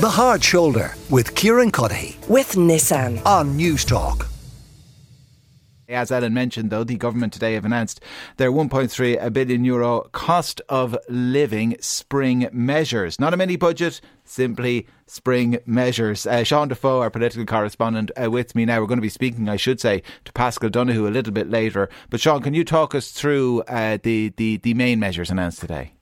The 0.00 0.08
Hard 0.08 0.42
Shoulder 0.42 0.94
with 1.10 1.34
Kieran 1.34 1.70
Cuddihy 1.70 2.26
with 2.26 2.52
Nissan 2.52 3.22
on 3.26 3.58
Newstalk. 3.58 4.26
As 5.90 6.10
Ellen 6.10 6.32
mentioned, 6.32 6.70
though, 6.70 6.84
the 6.84 6.96
government 6.96 7.34
today 7.34 7.52
have 7.52 7.66
announced 7.66 8.00
their 8.38 8.50
1.3 8.50 9.32
billion 9.34 9.62
euro 9.62 10.08
cost 10.12 10.62
of 10.70 10.96
living 11.10 11.76
spring 11.82 12.48
measures. 12.50 13.20
Not 13.20 13.34
a 13.34 13.36
mini 13.36 13.56
budget, 13.56 14.00
simply 14.24 14.86
spring 15.06 15.58
measures. 15.66 16.26
Uh, 16.26 16.44
Sean 16.44 16.68
Defoe, 16.68 17.00
our 17.00 17.10
political 17.10 17.44
correspondent, 17.44 18.10
uh, 18.18 18.30
with 18.30 18.54
me 18.54 18.64
now. 18.64 18.80
We're 18.80 18.86
going 18.86 18.96
to 18.96 19.02
be 19.02 19.10
speaking, 19.10 19.50
I 19.50 19.56
should 19.56 19.82
say, 19.82 20.02
to 20.24 20.32
Paschal 20.32 20.70
Donohoe 20.70 21.08
a 21.08 21.12
little 21.12 21.34
bit 21.34 21.50
later. 21.50 21.90
But 22.08 22.20
Sean, 22.20 22.40
can 22.40 22.54
you 22.54 22.64
talk 22.64 22.94
us 22.94 23.10
through 23.10 23.64
uh, 23.68 23.98
the, 24.02 24.32
the, 24.38 24.56
the 24.56 24.72
main 24.72 24.98
measures 24.98 25.30
announced 25.30 25.60
today? 25.60 25.92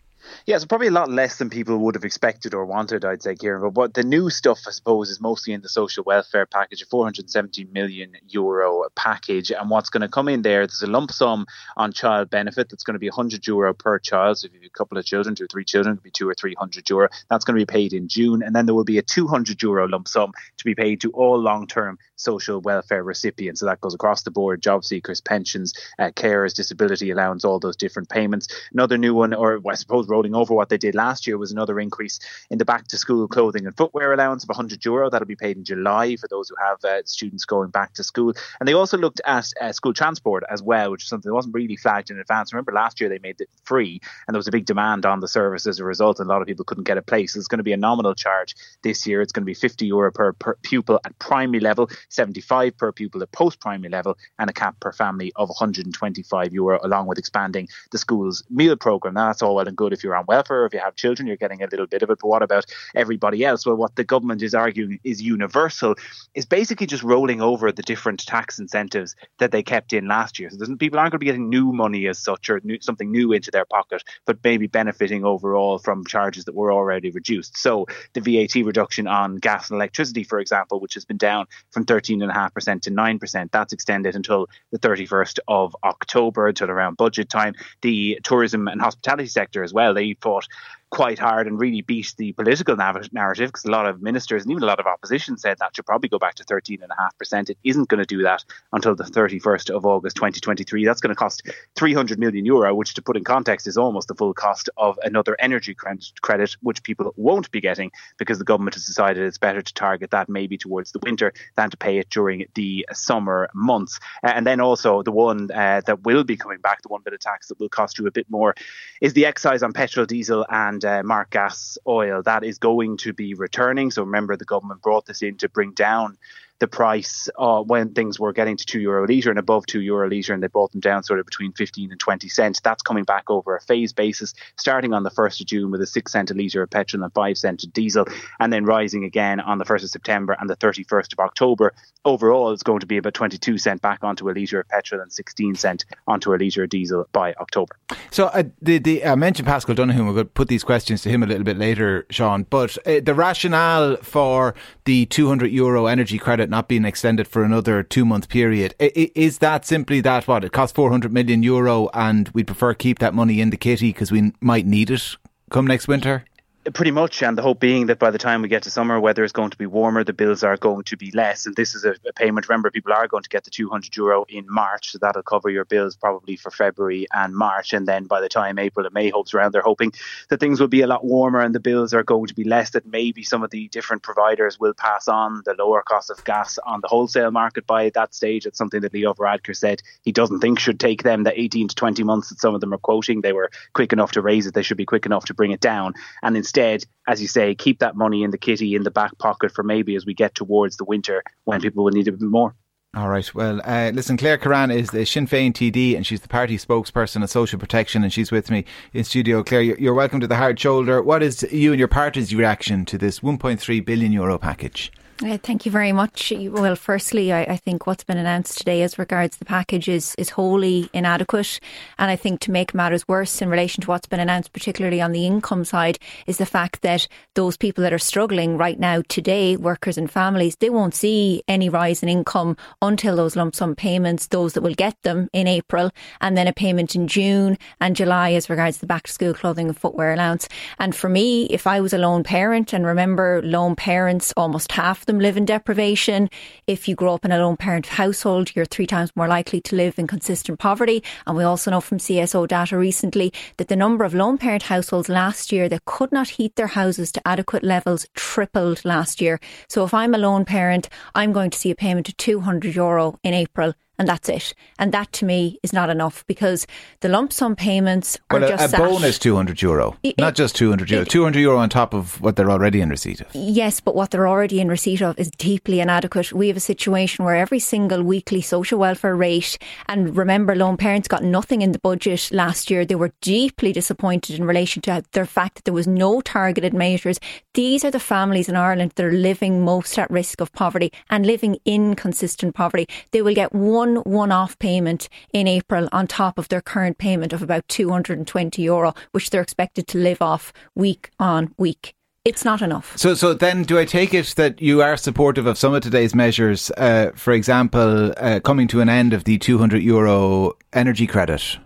Yeah, 0.47 0.59
so 0.59 0.67
probably 0.67 0.89
a 0.89 0.93
lot 0.93 1.11
less 1.11 1.39
than 1.39 1.51
people 1.51 1.79
would 1.79 1.95
have 1.95 2.05
expected 2.05 2.55
or 2.55 2.65
wanted, 2.65 3.05
I'd 3.05 3.23
say, 3.23 3.35
Kieran. 3.35 3.63
But 3.63 3.75
what 3.75 3.95
the 3.95 4.03
new 4.03 4.31
stuff, 4.31 4.61
I 4.67 4.71
suppose, 4.71 5.11
is 5.11 5.21
mostly 5.21 5.53
in 5.53 5.61
the 5.61 5.69
social 5.69 6.05
welfare 6.05 6.47
package, 6.47 6.83
a 6.83 6.87
470 6.87 7.65
million 7.65 8.13
euro 8.29 8.85
package. 8.95 9.51
And 9.51 9.71
what's 9.71 9.91
going 9.91 10.03
to 10.03 10.09
come 10.09 10.29
in 10.29 10.43
there, 10.43 10.67
there's 10.67 10.83
a 10.83 10.87
lump 10.87 11.13
sum 11.13 11.47
on 11.77 11.93
child 11.93 12.31
benefit 12.31 12.69
that's 12.69 12.85
going 12.85 12.95
to 12.95 13.01
be 13.01 13.09
100 13.09 13.47
euro 13.47 13.75
per 13.75 13.99
child. 13.99 14.39
So 14.39 14.47
if 14.47 14.53
you 14.55 14.61
have 14.61 14.67
a 14.67 14.71
couple 14.71 14.99
of 14.99 15.05
children, 15.05 15.35
two 15.35 15.45
or 15.45 15.49
three 15.49 15.65
children, 15.65 15.95
it 15.95 15.97
could 15.99 16.05
be 16.05 16.11
two 16.11 16.29
or 16.29 16.35
300 16.35 16.89
euro. 16.91 17.09
That's 17.29 17.45
going 17.45 17.59
to 17.59 17.67
be 17.67 17.71
paid 17.71 17.93
in 17.93 18.09
June. 18.09 18.43
And 18.43 18.55
then 18.55 18.67
there 18.67 18.75
will 18.75 18.85
be 18.85 18.99
a 18.99 19.03
200 19.03 19.63
euro 19.63 19.89
lump 19.89 20.09
sum 20.09 20.33
to 20.59 20.65
be 20.65 20.75
paid 20.75 21.01
to 21.03 21.11
all 21.11 21.39
long 21.39 21.67
term 21.67 21.99
social 22.17 22.61
welfare 22.61 23.03
recipients. 23.03 23.61
So 23.61 23.67
that 23.67 23.81
goes 23.81 23.95
across 23.95 24.23
the 24.23 24.31
board 24.31 24.63
job 24.63 24.85
seekers, 24.85 25.21
pensions, 25.21 25.73
uh, 25.99 26.11
carers, 26.11 26.55
disability 26.55 27.11
allowance, 27.11 27.45
all 27.45 27.59
those 27.59 27.77
different 27.77 28.09
payments. 28.09 28.49
Another 28.73 28.99
new 28.99 29.15
one, 29.15 29.35
or 29.35 29.61
I 29.69 29.75
suppose 29.75 30.09
rolling 30.19 30.35
over 30.35 30.53
what 30.53 30.69
they 30.69 30.77
did 30.77 30.97
last 30.97 31.27
year, 31.27 31.39
was 31.39 31.53
another 31.53 31.79
increase 31.79 32.19
in 32.51 32.59
the 32.59 32.65
back 32.65 32.89
to 32.89 32.99
school 32.99 33.29
clothing 33.29 33.67
and 33.67 33.77
footwear 33.77 34.13
allowance 34.13 34.43
of 34.43 34.49
100 34.49 34.85
euro. 34.85 35.09
That'll 35.09 35.29
be 35.29 35.37
paid 35.37 35.57
in 35.57 35.65
July 35.65 36.17
for 36.17 36.27
those 36.27 36.49
who 36.49 36.57
have 36.61 36.85
uh, 36.85 37.03
students 37.05 37.45
going 37.45 37.71
back 37.71 37.95
to 37.95 38.03
school. 38.03 38.35
And 38.59 38.69
they 38.69 38.73
also 38.73 38.99
looked 38.99 39.21
at 39.25 39.47
uh, 39.61 39.71
school 39.71 39.95
transport 39.95 40.43
as 40.51 40.61
well, 40.61 40.91
which 40.91 41.05
is 41.05 41.09
something 41.09 41.31
that 41.31 41.35
wasn't 41.35 41.55
really 41.55 41.77
flagged 41.77 42.11
in 42.11 42.19
advance. 42.19 42.53
Remember 42.53 42.73
last 42.73 43.01
year 43.01 43.09
they 43.09 43.21
made 43.21 43.41
it 43.41 43.49
free 43.63 44.01
and 44.27 44.35
there 44.35 44.39
was 44.39 44.49
a 44.49 44.53
big 44.53 44.67
demand 44.67 45.07
on 45.07 45.21
the 45.21 45.29
service 45.29 45.67
as 45.67 45.79
a 45.79 45.85
result. 45.85 46.19
And 46.19 46.29
a 46.29 46.33
lot 46.33 46.43
of 46.43 46.49
people 46.49 46.65
couldn't 46.65 46.85
get 46.85 46.99
a 46.99 47.03
place. 47.03 47.35
So 47.35 47.39
it's 47.39 47.49
going 47.49 47.59
to 47.59 47.65
be 47.65 47.73
a 47.73 47.77
nominal 47.77 48.15
charge 48.17 48.57
this 48.83 49.07
year. 49.07 49.23
It's 49.23 49.33
going 49.33 49.43
to 49.43 49.47
be 49.47 49.55
50 49.55 49.87
euro 49.87 50.11
per, 50.11 50.33
per 50.33 50.57
pupil 50.63 50.99
at 51.05 51.17
primary 51.21 51.61
level, 51.61 51.89
75 52.09 52.77
per 52.77 52.91
pupil 52.91 53.23
at 53.23 53.31
post 53.31 53.61
primary 53.61 53.91
level, 53.91 54.19
and 54.41 54.51
a 54.51 54.53
cap 54.53 54.81
per 54.81 54.93
family 54.93 55.33
of 55.37 55.49
125 55.49 56.53
euro, 56.53 56.81
along 56.83 57.07
with 57.07 57.19
expanding 57.19 57.69
the 57.93 57.99
school's 57.99 58.43
meal 58.51 58.77
program. 58.77 59.15
Now, 59.15 59.29
that's 59.29 59.43
all 59.43 59.55
well 59.55 59.69
and 59.69 59.77
good 59.77 59.93
if 59.93 60.03
you're 60.03 60.08
on 60.15 60.25
welfare, 60.27 60.67
if 60.67 60.75
you 60.75 60.81
have 60.81 60.97
children, 60.97 61.27
you're 61.27 61.37
getting 61.37 61.63
a 61.63 61.67
little 61.67 61.87
bit 61.87 62.03
of 62.03 62.11
it. 62.11 62.19
But 62.21 62.29
what 62.29 62.43
about 62.43 62.67
everybody 62.95 63.45
else? 63.45 63.67
Well, 63.67 63.77
what 63.77 63.97
the 63.97 64.05
government 64.05 64.43
is 64.43 64.55
arguing 64.55 65.01
is 65.05 65.23
universal, 65.23 65.95
is 66.35 66.47
basically 66.47 66.87
just 66.87 67.03
rolling 67.03 67.41
over 67.41 67.73
the 67.73 67.83
different 67.83 68.25
tax 68.27 68.59
incentives 68.59 69.17
that 69.39 69.53
they 69.53 69.63
kept 69.63 69.93
in 69.93 70.09
last 70.09 70.39
year. 70.39 70.51
So 70.51 70.77
people 70.77 70.99
aren't 70.99 71.13
going 71.13 71.19
to 71.19 71.25
be 71.25 71.27
getting 71.27 71.49
new 71.49 71.73
money 71.73 72.07
as 72.07 72.19
such 72.19 72.51
or 72.51 72.61
new, 72.65 72.79
something 72.81 73.11
new 73.11 73.33
into 73.33 73.51
their 73.51 73.65
pocket, 73.65 74.03
but 74.27 74.39
maybe 74.45 74.67
benefiting 74.67 75.25
overall 75.25 75.79
from 75.79 76.05
charges 76.05 76.45
that 76.45 76.55
were 76.55 76.73
already 76.73 77.11
reduced. 77.11 77.57
So 77.57 77.87
the 78.15 78.21
VAT 78.21 78.55
reduction 78.65 79.07
on 79.07 79.37
gas 79.37 79.71
and 79.71 79.77
electricity, 79.77 80.25
for 80.25 80.39
example, 80.39 80.81
which 80.81 80.95
has 80.95 81.05
been 81.05 81.17
down 81.17 81.47
from 81.71 81.85
13.5% 81.85 82.83
to 82.83 82.91
9%, 82.91 83.51
that's 83.51 83.73
extended 83.73 84.15
until 84.15 84.47
the 84.71 84.79
31st 84.79 85.39
of 85.49 85.77
October, 85.85 86.49
until 86.49 86.71
around 86.71 86.97
budget 86.97 87.29
time. 87.29 87.55
The 87.83 88.21
tourism 88.23 88.69
and 88.69 88.81
hospitality 88.81 89.27
sector 89.27 89.63
as 89.63 89.73
well, 89.73 89.95
they 89.99 90.15
fought 90.21 90.47
quite 90.91 91.19
hard 91.19 91.47
and 91.47 91.61
really 91.61 91.83
beat 91.83 92.15
the 92.17 92.33
political 92.33 92.77
narrative 92.77 93.49
because 93.49 93.65
a 93.65 93.71
lot 93.71 93.87
of 93.87 94.01
ministers 94.01 94.43
and 94.43 94.51
even 94.51 94.63
a 94.63 94.67
lot 94.67 94.81
of 94.81 94.87
opposition 94.87 95.37
said 95.37 95.59
that 95.59 95.75
should 95.77 95.87
probably 95.87 96.09
go 96.09 96.19
back 96.19 96.35
to 96.35 96.45
13.5%. 96.45 97.51
It 97.51 97.59
isn't 97.63 97.89
going 97.89 97.99
to 97.99 98.07
do 98.07 98.23
that 98.23 98.45
until 98.73 98.95
the 98.95 99.05
31st 99.05 99.71
of 99.71 99.85
August 99.85 100.17
2023. 100.17 100.85
That's 100.85 101.01
going 101.01 101.15
to 101.15 101.19
cost 101.19 101.43
300 101.77 102.19
million 102.19 102.45
euro, 102.45 102.75
which 102.75 102.95
to 102.95 103.03
put 103.03 103.17
in 103.17 103.25
context 103.25 103.67
is 103.67 103.77
almost 103.77 104.09
the 104.09 104.15
full 104.15 104.33
cost 104.33 104.71
of 104.77 104.99
another 105.03 105.37
energy 105.39 105.75
credit, 105.75 106.57
which 106.63 106.83
people 106.83 107.13
won't 107.17 107.51
be 107.51 107.61
getting 107.61 107.91
because 108.19 108.39
the 108.39 108.45
government 108.45 108.75
has 108.75 108.87
decided 108.87 109.23
it's 109.23 109.39
better 109.39 109.61
to 109.61 109.75
target 109.75 110.11
that 110.11 110.29
maybe 110.29 110.57
towards 110.57 110.93
the 110.93 111.01
winter 111.03 111.33
than 111.57 111.71
to 111.71 111.77
pay 111.77 111.99
it 111.99 112.09
during 112.11 112.47
the 112.55 112.87
summer 112.93 113.49
months. 113.55 114.01
And 114.23 114.47
then 114.47 114.61
also 114.61 115.03
the 115.03 115.13
one 115.13 115.51
uh, 115.51 115.83
that 115.87 116.05
will 116.05 116.25
be 116.25 116.37
coming 116.37 116.59
back, 116.59 116.83
the 116.83 116.89
one 116.89 117.03
bit 117.03 117.13
of 117.13 117.21
tax 117.21 117.49
that 117.49 117.61
will 117.61 117.69
cost 117.69 117.99
you 117.99 118.07
a 118.07 118.11
bit 118.11 118.27
more, 118.31 118.55
is 119.01 119.13
the 119.13 119.27
excise 119.27 119.63
on 119.63 119.73
petrol, 119.73 120.07
diesel, 120.07 120.47
and 120.49 120.78
and 120.85 121.07
uh, 121.07 121.07
mark 121.07 121.31
gas 121.31 121.79
oil. 121.87 122.23
That 122.23 122.45
is 122.45 122.59
going 122.59 122.99
to 122.99 123.13
be 123.13 123.35
returning. 123.35 123.91
So 123.91 124.03
remember, 124.03 124.37
the 124.37 124.45
government 124.45 124.83
brought 124.83 125.07
this 125.07 125.23
in 125.23 125.37
to 125.39 125.49
bring 125.49 125.73
down 125.73 126.19
the 126.61 126.69
price 126.69 127.29
uh, 127.39 127.63
when 127.63 127.93
things 127.95 128.19
were 128.19 128.33
getting 128.33 128.57
to 128.57 128.67
two 128.67 128.81
euro 128.81 129.07
a 129.07 129.09
litre 129.09 129.31
and 129.31 129.39
above 129.39 129.67
two 129.67 129.81
euro 129.81 130.09
a 130.09 130.11
litre, 130.11 130.33
and 130.33 130.43
they 130.43 130.49
brought 130.49 130.73
them 130.73 130.81
down 130.81 131.03
sort 131.03 131.21
of 131.21 131.27
between 131.27 131.53
15 131.53 131.91
and 131.91 132.01
20 132.01 132.29
cents. 132.29 132.61
That's 132.61 132.83
coming 132.83 133.05
back 133.05 133.31
over 133.31 133.57
a 133.57 133.61
phase 133.61 133.93
basis, 133.93 134.35
starting 134.57 134.93
on 134.93 135.03
the 135.03 135.11
1st 135.11 135.41
of 135.41 135.47
June 135.47 135.71
with 135.71 135.81
a 135.81 135.87
six 135.87 136.13
cent 136.13 136.31
a 136.31 136.35
litre 136.35 136.63
of 136.63 136.71
petrol 136.71 137.05
and 137.05 137.13
five 137.13 137.39
cent 137.39 137.65
of 137.65 137.73
diesel, 137.73 138.07
and 138.41 138.53
then 138.53 138.65
rising 138.65 139.05
again 139.05 139.41
on 139.41 139.59
the 139.59 139.65
1st 139.65 139.85
of 139.85 139.91
September 139.91 140.37
and 140.39 140.51
the 140.51 140.57
31st 140.57 141.13
of 141.13 141.21
October. 141.21 141.73
Overall, 142.05 142.53
it's 142.53 142.63
going 142.63 142.81
to 142.81 142.87
be 142.87 142.97
about 142.97 143.15
22 143.15 143.59
cent 143.59 143.81
back 143.83 144.03
onto 144.03 144.29
a 144.29 144.33
litre 144.33 144.61
of 144.61 144.69
petrol 144.69 145.01
and 145.01 145.13
16 145.13 145.55
cent 145.55 145.85
onto 146.07 146.35
a 146.35 146.37
litre 146.37 146.65
of 146.65 146.71
diesel 146.71 147.07
by 147.13 147.35
October. 147.35 147.77
So 148.11 148.27
uh, 148.27 148.45
the, 148.61 148.79
the, 148.79 149.05
I 149.05 149.15
mentioned 149.15 149.47
Paschal 149.47 149.75
Donohoe. 149.75 150.05
We're 150.05 150.13
going 150.13 150.27
to 150.27 150.33
put 150.33 150.49
these 150.49 150.65
questions 150.65 151.03
to 151.03 151.09
him 151.09 151.23
a 151.23 151.27
little 151.27 151.45
bit 151.45 151.59
later, 151.59 152.07
Sean. 152.11 152.45
But 152.45 152.77
uh, 152.87 153.01
the 153.03 153.15
rationale 153.15 153.97
for 153.99 154.55
the 154.85 155.07
200 155.07 155.51
euro 155.51 155.87
energy 155.87 156.19
credit 156.19 156.48
not 156.49 156.69
being 156.69 156.85
extended 156.85 157.29
for 157.29 157.45
another 157.45 157.83
two 157.83 158.05
month 158.05 158.29
period. 158.29 158.75
Is 158.79 159.39
that 159.39 159.65
simply 159.65 160.01
that 160.01 160.27
what 160.27 160.45
it 160.45 160.53
costs 160.53 160.75
400 160.75 161.13
million 161.13 161.43
euro 161.43 161.89
and 161.95 162.29
we'd 162.31 162.47
prefer 162.47 162.75
keep 162.75 162.99
that 163.01 163.15
money 163.15 163.41
in 163.41 163.51
the 163.51 163.57
kitty 163.57 163.93
because 163.93 164.13
we 164.13 164.33
might 164.41 164.67
need 164.67 164.91
it 164.91 165.17
come 165.51 165.67
next 165.67 165.89
winter? 165.89 166.25
Pretty 166.75 166.91
much, 166.91 167.23
and 167.23 167.39
the 167.39 167.43
hope 167.43 167.61
being 167.61 167.87
that 167.87 167.99
by 167.99 168.11
the 168.11 168.19
time 168.19 168.43
we 168.43 168.49
get 168.49 168.65
to 168.65 168.71
summer, 168.71 168.99
weather 168.99 169.23
is 169.23 169.33
going 169.33 169.51
to 169.51 169.57
be 169.57 169.65
warmer, 169.65 170.03
the 170.03 170.13
bills 170.13 170.43
are 170.43 170.57
going 170.57 170.83
to 170.85 170.97
be 170.97 171.11
less, 171.13 171.47
and 171.47 171.57
this 171.57 171.75
is 171.75 171.85
a, 171.85 171.95
a, 172.07 172.13
payment. 172.13 172.49
Remember, 172.49 172.71
people 172.71 172.93
are 172.93 173.09
going 173.09 173.23
to 173.23 173.29
get 173.29 173.45
the 173.45 173.51
200 173.51 173.97
euro 173.97 174.27
in 174.29 174.45
March, 174.49 174.91
so 174.91 174.99
that'll 174.99 175.23
cover 175.23 175.49
your 175.49 175.65
bills 175.65 175.97
probably 175.97 176.37
for 176.37 176.51
February 176.51 177.07
and 177.15 177.35
March, 177.35 177.73
and 177.73 177.87
then 177.89 178.05
by 178.05 178.21
the 178.21 178.29
time 178.29 178.59
April 178.59 178.85
and 178.85 178.93
May 178.93 179.09
hopes 179.09 179.33
around, 179.33 179.53
they're 179.53 179.63
hoping 179.63 179.93
that 180.29 180.41
things 180.41 180.61
will 180.61 180.69
be 180.69 180.83
a 180.83 180.87
lot 180.87 181.05
warmer 181.05 181.41
and 181.41 181.55
the 181.55 181.61
bills 181.61 181.95
are 181.95 182.03
going 182.03 182.27
to 182.27 182.35
be 182.35 182.45
less. 182.45 182.71
That 182.71 182.87
maybe 182.87 183.23
some 183.23 183.43
of 183.43 183.51
the 183.51 183.69
different 183.69 184.03
providers 184.03 184.61
will 184.61 184.75
pass 184.75 185.09
on 185.09 185.43
the 185.47 185.55
lower 185.59 185.83
cost 185.83 186.11
of 186.11 186.23
gas 186.25 186.59
on 186.67 186.81
the 186.83 186.89
wholesale 186.89 187.31
market 187.31 187.67
by 187.67 187.91
that 187.91 188.15
stage. 188.15 188.47
It's 188.47 188.59
something 188.59 188.83
that 188.83 188.93
Leo 188.93 189.15
Varadkar 189.15 189.57
said 189.57 189.81
he 190.03 190.13
doesn't 190.13 190.41
think 190.41 190.59
should 190.59 190.81
take 190.81 191.03
them 191.03 191.23
the 191.23 191.41
18 191.41 191.69
to 191.69 191.75
20 191.75 192.03
months 192.03 192.29
that 192.29 192.41
some 192.41 192.55
of 192.55 192.61
them 192.61 192.75
are 192.75 192.79
quoting. 192.79 193.23
They 193.23 193.33
were 193.33 193.51
quick 193.73 193.93
enough 193.93 194.13
to 194.13 194.23
raise 194.23 194.47
it; 194.47 194.55
they 194.55 194.63
should 194.63 194.77
be 194.77 194.85
quick 194.85 195.07
enough 195.07 195.27
to 195.27 195.35
bring 195.35 195.53
it 195.53 195.61
down, 195.61 195.95
and 196.23 196.37
instead 196.37 196.58
as 196.59 197.23
you 197.23 197.29
say, 197.29 197.55
keep 197.55 197.79
that 197.79 197.97
money 197.97 198.23
in 198.23 198.31
the 198.31 198.39
kitty 198.39 198.75
in 198.75 198.83
the 198.83 198.91
back 198.91 199.17
pocket 199.19 199.53
for 199.53 199.63
maybe 199.63 199.97
as 199.97 200.05
we 200.05 200.15
get 200.15 200.35
towards 200.35 200.77
the 200.77 200.85
winter 200.85 201.23
when 201.45 201.61
people 201.61 201.85
will 201.85 201.93
need 201.93 202.09
a 202.09 202.13
bit 202.13 202.21
more. 202.21 202.55
All 202.95 203.09
right. 203.09 203.35
Well, 203.35 203.61
uh, 203.65 203.91
listen, 203.93 204.17
Claire 204.17 204.39
Kerrane 204.39 204.75
is 204.75 204.91
the 204.91 205.05
Sinn 205.05 205.27
Féin 205.27 205.53
TD 205.53 205.95
and 205.95 206.07
she's 206.07 206.23
the 206.23 206.29
party 206.29 206.57
spokesperson 206.57 207.21
on 207.21 207.29
social 207.29 207.59
protection 207.59 208.03
and 208.03 208.13
she's 208.13 208.33
with 208.33 208.51
me 208.51 208.65
in 208.95 209.05
studio. 209.05 209.45
Claire, 209.45 209.63
you're 209.63 209.95
welcome 209.95 210.21
to 210.21 210.27
the 210.27 210.37
hard 210.37 210.59
shoulder. 210.59 211.03
What 211.03 211.23
is 211.23 211.43
you 211.53 211.73
and 211.73 211.79
your 211.79 211.89
party's 211.89 212.35
reaction 212.35 212.87
to 212.87 212.97
this 212.97 213.21
1.3 213.21 213.85
billion 213.85 214.11
euro 214.11 214.39
package? 214.39 214.91
Uh, 215.21 215.37
thank 215.37 215.67
you 215.67 215.73
very 215.73 215.91
much. 215.91 216.33
Well, 216.33 216.77
firstly, 216.77 217.33
I, 217.33 217.43
I, 217.43 217.57
think 217.57 217.89
what's 217.89 218.05
been 218.05 218.19
announced 218.19 218.57
today 218.57 218.83
as 218.83 219.01
regards 219.01 219.39
the 219.39 219.45
package 219.45 219.89
is, 219.89 220.15
is 220.17 220.31
wholly 220.31 220.89
inadequate. 220.93 221.59
And 221.99 222.09
I 222.09 222.15
think 222.15 222.39
to 222.43 222.53
make 222.53 222.73
matters 222.73 223.09
worse 223.09 223.43
in 223.43 223.49
relation 223.49 223.83
to 223.83 223.89
what's 223.89 224.07
been 224.07 224.21
announced, 224.21 224.53
particularly 224.53 225.01
on 225.01 225.11
the 225.11 225.27
income 225.27 225.65
side, 225.65 225.99
is 226.29 226.39
the 226.39 226.47
fact 226.47 226.83
that 226.83 227.09
those 227.35 227.57
people 227.57 227.83
that 227.83 227.93
are 227.93 227.99
struggling 227.99 228.57
right 228.57 228.79
now 228.79 229.03
today, 229.09 229.57
workers 229.57 229.99
and 229.99 230.09
families, 230.09 230.55
they 230.61 230.71
won't 230.71 230.95
see 230.95 231.43
any 231.49 231.69
rise 231.69 232.01
in 232.01 232.09
income 232.09 232.57
until 232.81 233.17
those 233.17 233.35
lump 233.35 233.57
sum 233.57 233.75
payments, 233.75 234.29
those 234.29 234.53
that 234.53 234.63
will 234.63 234.75
get 234.75 234.95
them 235.03 235.29
in 235.33 235.49
April, 235.49 235.91
and 236.21 236.39
then 236.39 236.47
a 236.47 236.53
payment 236.53 236.95
in 236.95 237.09
June 237.09 237.59
and 237.81 237.97
July 237.97 238.35
as 238.35 238.49
regards 238.49 238.79
the 238.79 238.87
back 238.87 239.09
to 239.09 239.13
school 239.13 239.35
clothing 239.35 239.67
and 239.67 239.77
footwear 239.77 240.13
allowance. 240.13 240.49
And 240.79 240.95
for 240.95 241.09
me, 241.09 241.47
if 241.47 241.67
I 241.67 241.81
was 241.81 241.93
a 241.93 241.99
lone 241.99 242.23
parent, 242.23 242.73
and 242.73 242.87
remember, 242.87 243.43
lone 243.43 243.75
parents, 243.75 244.33
almost 244.37 244.71
half 244.71 245.08
them 245.09 245.19
live 245.19 245.37
in 245.37 245.45
deprivation. 245.45 246.31
If 246.69 246.87
you 246.87 246.95
grow 246.95 247.15
up 247.15 247.25
in 247.25 247.33
a 247.33 247.39
lone 247.39 247.57
parent 247.57 247.87
household, 247.87 248.55
you're 248.55 248.65
three 248.65 248.87
times 248.87 249.11
more 249.17 249.27
likely 249.27 249.61
to 249.63 249.75
live 249.75 249.99
in 249.99 250.07
consistent 250.07 250.61
poverty. 250.61 251.03
And 251.27 251.37
we 251.37 251.43
also 251.43 251.73
know 251.73 251.81
from 251.81 251.99
CSO 251.99 252.47
data 252.47 252.79
recently 252.79 253.33
that 253.57 253.67
the 253.67 253.75
number 253.75 254.05
of 254.05 254.15
lone 254.15 254.39
parent 254.39 254.65
households 254.65 255.09
last 255.09 255.51
year 255.51 255.69
that 255.69 255.87
could 255.87 256.13
not 256.13 256.29
heat 256.29 256.55
their 256.55 256.69
houses 256.69 257.11
to 257.13 257.27
adequate 257.27 257.65
levels 257.65 258.07
tripled 258.15 258.85
last 258.85 259.21
year. 259.21 259.41
So 259.69 259.83
if 259.83 259.93
I'm 259.93 260.15
a 260.15 260.19
lone 260.19 260.45
parent, 260.45 260.89
I'm 261.15 261.33
going 261.33 261.51
to 261.51 261.59
see 261.59 261.73
a 261.73 261.75
payment 261.75 262.09
of 262.09 262.17
200 262.19 262.75
euro 262.75 263.19
in 263.25 263.35
April 263.35 263.75
and 263.99 264.09
that's 264.09 264.29
it. 264.29 264.55
And 264.79 264.93
that 264.93 265.13
to 265.15 265.25
me 265.25 265.59
is 265.63 265.73
not 265.73 265.91
enough 265.91 266.25
because 266.27 266.67
the 267.01 267.09
lump 267.09 267.33
sum 267.33 267.57
payments 267.57 268.19
are 268.31 268.39
well, 268.39 268.49
just 268.49 268.73
a, 268.73 268.77
a 268.77 268.79
bonus 268.79 269.19
200 269.19 269.61
euro, 269.61 269.97
it, 270.03 270.17
not 270.19 270.35
just 270.35 270.55
200 270.57 270.91
euro, 270.91 271.03
it, 271.03 271.09
200 271.09 271.41
euro 271.41 271.59
on 271.59 271.69
top 271.69 271.95
of 271.95 272.21
what 272.21 272.37
they're 272.37 272.51
already 272.51 272.81
in 272.81 272.91
receipt 272.91 273.21
of. 273.21 273.29
Yes, 273.35 273.81
but 273.81 273.95
what 273.95 274.11
they're 274.11 274.29
already 274.29 274.61
in 274.61 274.69
receipt 274.69 275.03
of 275.03 275.19
is 275.19 275.31
deeply 275.33 275.81
inadequate. 275.81 276.33
We 276.33 276.49
have 276.49 276.57
a 276.57 276.61
situation 276.61 277.25
where 277.25 277.35
every 277.35 277.59
single 277.59 278.03
weekly 278.03 278.41
social 278.41 278.79
welfare 278.79 279.17
rate, 279.17 279.59
and 279.87 280.17
remember, 280.17 280.55
lone 280.55 280.77
parents 280.77 281.09
got 281.09 281.25
nothing 281.25 281.63
in 281.63 281.73
the 281.73 281.79
budget 281.79 282.31
last 282.33 282.71
year. 282.71 282.85
They 282.85 282.95
were 282.95 283.13
deeply 283.21 283.73
disappointed 283.73 284.39
in 284.39 284.47
relation 284.47 284.83
to 284.83 285.03
the 285.13 285.27
fact 285.27 285.57
that 285.57 285.65
there 285.65 285.75
was 285.75 285.87
no 285.87 286.21
targeted 286.21 286.73
measures. 286.73 287.19
These 287.55 287.85
are 287.85 287.91
the 287.91 288.01
families 288.01 288.49
in 288.49 288.57
Ireland 288.57 288.93
that 288.95 289.05
are 289.05 289.13
living 289.13 289.65
most 289.65 289.99
at 289.99 290.11
risk 290.11 290.41
of 290.41 290.53
poverty 290.53 290.93
and 291.11 291.27
living 291.27 291.57
in 291.65 291.97
consistent 291.97 292.55
poverty. 292.55 292.87
They 293.11 293.23
will 293.23 293.35
get 293.35 293.53
one 293.53 293.88
one-off 293.97 294.59
payment 294.59 295.09
in 295.33 295.47
April 295.47 295.89
on 295.93 296.07
top 296.07 296.39
of 296.39 296.49
their 296.49 296.61
current 296.61 296.99
payment 296.99 297.33
of 297.33 297.43
about 297.43 297.67
220 297.69 298.63
euro, 298.63 298.95
which 299.13 299.31
they're 299.31 299.43
expected 299.43 299.87
to 299.89 299.99
live 299.99 300.23
off 300.23 300.53
week 300.75 301.11
on 301.19 301.55
week 301.59 301.95
it's 302.25 302.45
not 302.45 302.61
enough. 302.61 302.97
So, 302.99 303.15
so 303.15 303.33
then, 303.33 303.63
do 303.63 303.79
I 303.79 303.87
take 303.87 304.13
it 304.13 304.35
that 304.37 304.61
you 304.61 304.83
are 304.83 304.99
supportive 304.99 305.47
of 305.47 305.57
some 305.57 305.73
of 305.73 305.83
today's 305.83 306.15
measures? 306.15 306.71
Uh, 306.77 307.11
for 307.15 307.33
example, 307.33 308.13
uh, 308.19 308.41
coming 308.41 308.69
to 308.69 308.83
an 308.83 308.91
end 308.91 309.15
of 309.15 309.25
the 309.25 309.39
200 309.39 309.83
euro 309.83 310.53
energy 310.75 311.07
credit. 311.07 311.59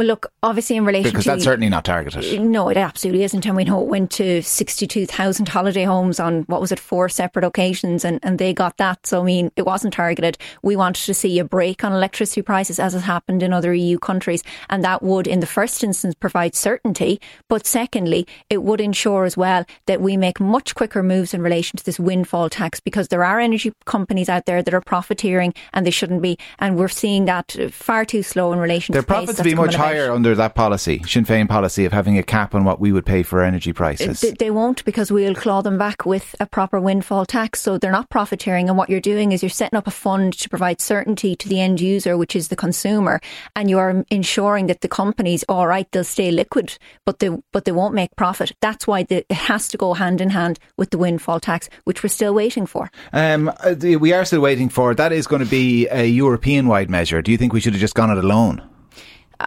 Well, 0.00 0.06
look, 0.06 0.32
obviously 0.42 0.76
in 0.76 0.86
relation 0.86 1.10
to 1.10 1.10
because 1.10 1.24
to 1.24 1.30
that's 1.32 1.44
certainly 1.44 1.68
not 1.68 1.84
targeted. 1.84 2.40
No, 2.40 2.70
it 2.70 2.78
absolutely 2.78 3.22
isn't, 3.22 3.44
and 3.44 3.54
we 3.54 3.64
know 3.64 3.82
it 3.82 3.88
went 3.88 4.10
to 4.12 4.40
sixty-two 4.40 5.04
thousand 5.04 5.46
holiday 5.46 5.84
homes 5.84 6.18
on 6.18 6.44
what 6.44 6.58
was 6.58 6.72
it 6.72 6.80
four 6.80 7.10
separate 7.10 7.44
occasions, 7.44 8.02
and, 8.02 8.18
and 8.22 8.38
they 8.38 8.54
got 8.54 8.78
that. 8.78 9.06
So 9.06 9.20
I 9.20 9.24
mean, 9.24 9.52
it 9.56 9.66
wasn't 9.66 9.92
targeted. 9.92 10.38
We 10.62 10.74
wanted 10.74 11.04
to 11.04 11.12
see 11.12 11.38
a 11.38 11.44
break 11.44 11.84
on 11.84 11.92
electricity 11.92 12.40
prices 12.40 12.80
as 12.80 12.94
has 12.94 13.02
happened 13.02 13.42
in 13.42 13.52
other 13.52 13.74
EU 13.74 13.98
countries, 13.98 14.42
and 14.70 14.82
that 14.84 15.02
would, 15.02 15.26
in 15.26 15.40
the 15.40 15.46
first 15.46 15.84
instance, 15.84 16.14
provide 16.14 16.54
certainty. 16.54 17.20
But 17.48 17.66
secondly, 17.66 18.26
it 18.48 18.62
would 18.62 18.80
ensure 18.80 19.26
as 19.26 19.36
well 19.36 19.66
that 19.84 20.00
we 20.00 20.16
make 20.16 20.40
much 20.40 20.74
quicker 20.74 21.02
moves 21.02 21.34
in 21.34 21.42
relation 21.42 21.76
to 21.76 21.84
this 21.84 22.00
windfall 22.00 22.48
tax 22.48 22.80
because 22.80 23.08
there 23.08 23.22
are 23.22 23.38
energy 23.38 23.74
companies 23.84 24.30
out 24.30 24.46
there 24.46 24.62
that 24.62 24.72
are 24.72 24.80
profiteering 24.80 25.52
and 25.74 25.84
they 25.84 25.90
shouldn't 25.90 26.22
be, 26.22 26.38
and 26.58 26.78
we're 26.78 26.88
seeing 26.88 27.26
that 27.26 27.54
far 27.70 28.06
too 28.06 28.22
slow 28.22 28.54
in 28.54 28.58
relation. 28.58 28.94
Their 28.94 29.02
to 29.02 29.06
profits 29.06 29.36
to 29.36 29.44
be 29.44 29.54
much 29.54 29.74
higher 29.74 29.89
higher 29.90 30.12
under 30.12 30.34
that 30.34 30.54
policy, 30.54 31.02
Sinn 31.06 31.24
Féin 31.24 31.48
policy 31.48 31.84
of 31.84 31.92
having 31.92 32.18
a 32.18 32.22
cap 32.22 32.54
on 32.54 32.64
what 32.64 32.80
we 32.80 32.92
would 32.92 33.06
pay 33.06 33.22
for 33.22 33.42
energy 33.42 33.72
prices? 33.72 34.20
They, 34.20 34.32
they 34.32 34.50
won't 34.50 34.84
because 34.84 35.10
we'll 35.10 35.34
claw 35.34 35.62
them 35.62 35.78
back 35.78 36.06
with 36.06 36.34
a 36.40 36.46
proper 36.46 36.80
windfall 36.80 37.26
tax. 37.26 37.60
So 37.60 37.78
they're 37.78 37.90
not 37.90 38.10
profiteering. 38.10 38.68
And 38.68 38.78
what 38.78 38.88
you're 38.88 39.00
doing 39.00 39.32
is 39.32 39.42
you're 39.42 39.50
setting 39.50 39.76
up 39.76 39.86
a 39.86 39.90
fund 39.90 40.34
to 40.34 40.48
provide 40.48 40.80
certainty 40.80 41.36
to 41.36 41.48
the 41.48 41.60
end 41.60 41.80
user, 41.80 42.16
which 42.16 42.36
is 42.36 42.48
the 42.48 42.56
consumer, 42.56 43.20
and 43.56 43.68
you 43.68 43.78
are 43.78 44.04
ensuring 44.10 44.66
that 44.66 44.80
the 44.80 44.88
companies, 44.88 45.44
all 45.48 45.66
right, 45.66 45.90
they'll 45.92 46.04
stay 46.04 46.30
liquid, 46.30 46.78
but 47.04 47.18
they 47.18 47.30
but 47.52 47.64
they 47.64 47.72
won't 47.72 47.94
make 47.94 48.14
profit. 48.16 48.52
That's 48.60 48.86
why 48.86 49.02
the, 49.04 49.24
it 49.28 49.32
has 49.32 49.68
to 49.68 49.76
go 49.76 49.94
hand 49.94 50.20
in 50.20 50.30
hand 50.30 50.58
with 50.76 50.90
the 50.90 50.98
windfall 50.98 51.40
tax, 51.40 51.68
which 51.84 52.02
we're 52.02 52.08
still 52.08 52.34
waiting 52.34 52.66
for. 52.66 52.90
Um, 53.12 53.48
uh, 53.48 53.74
we 53.80 54.12
are 54.12 54.24
still 54.24 54.40
waiting 54.40 54.68
for. 54.68 54.94
That 54.94 55.12
is 55.12 55.26
going 55.26 55.42
to 55.42 55.50
be 55.50 55.88
a 55.88 56.06
European 56.06 56.68
wide 56.68 56.90
measure. 56.90 57.22
Do 57.22 57.32
you 57.32 57.38
think 57.38 57.52
we 57.52 57.60
should 57.60 57.72
have 57.72 57.80
just 57.80 57.94
gone 57.94 58.10
it 58.10 58.22
alone? 58.22 58.62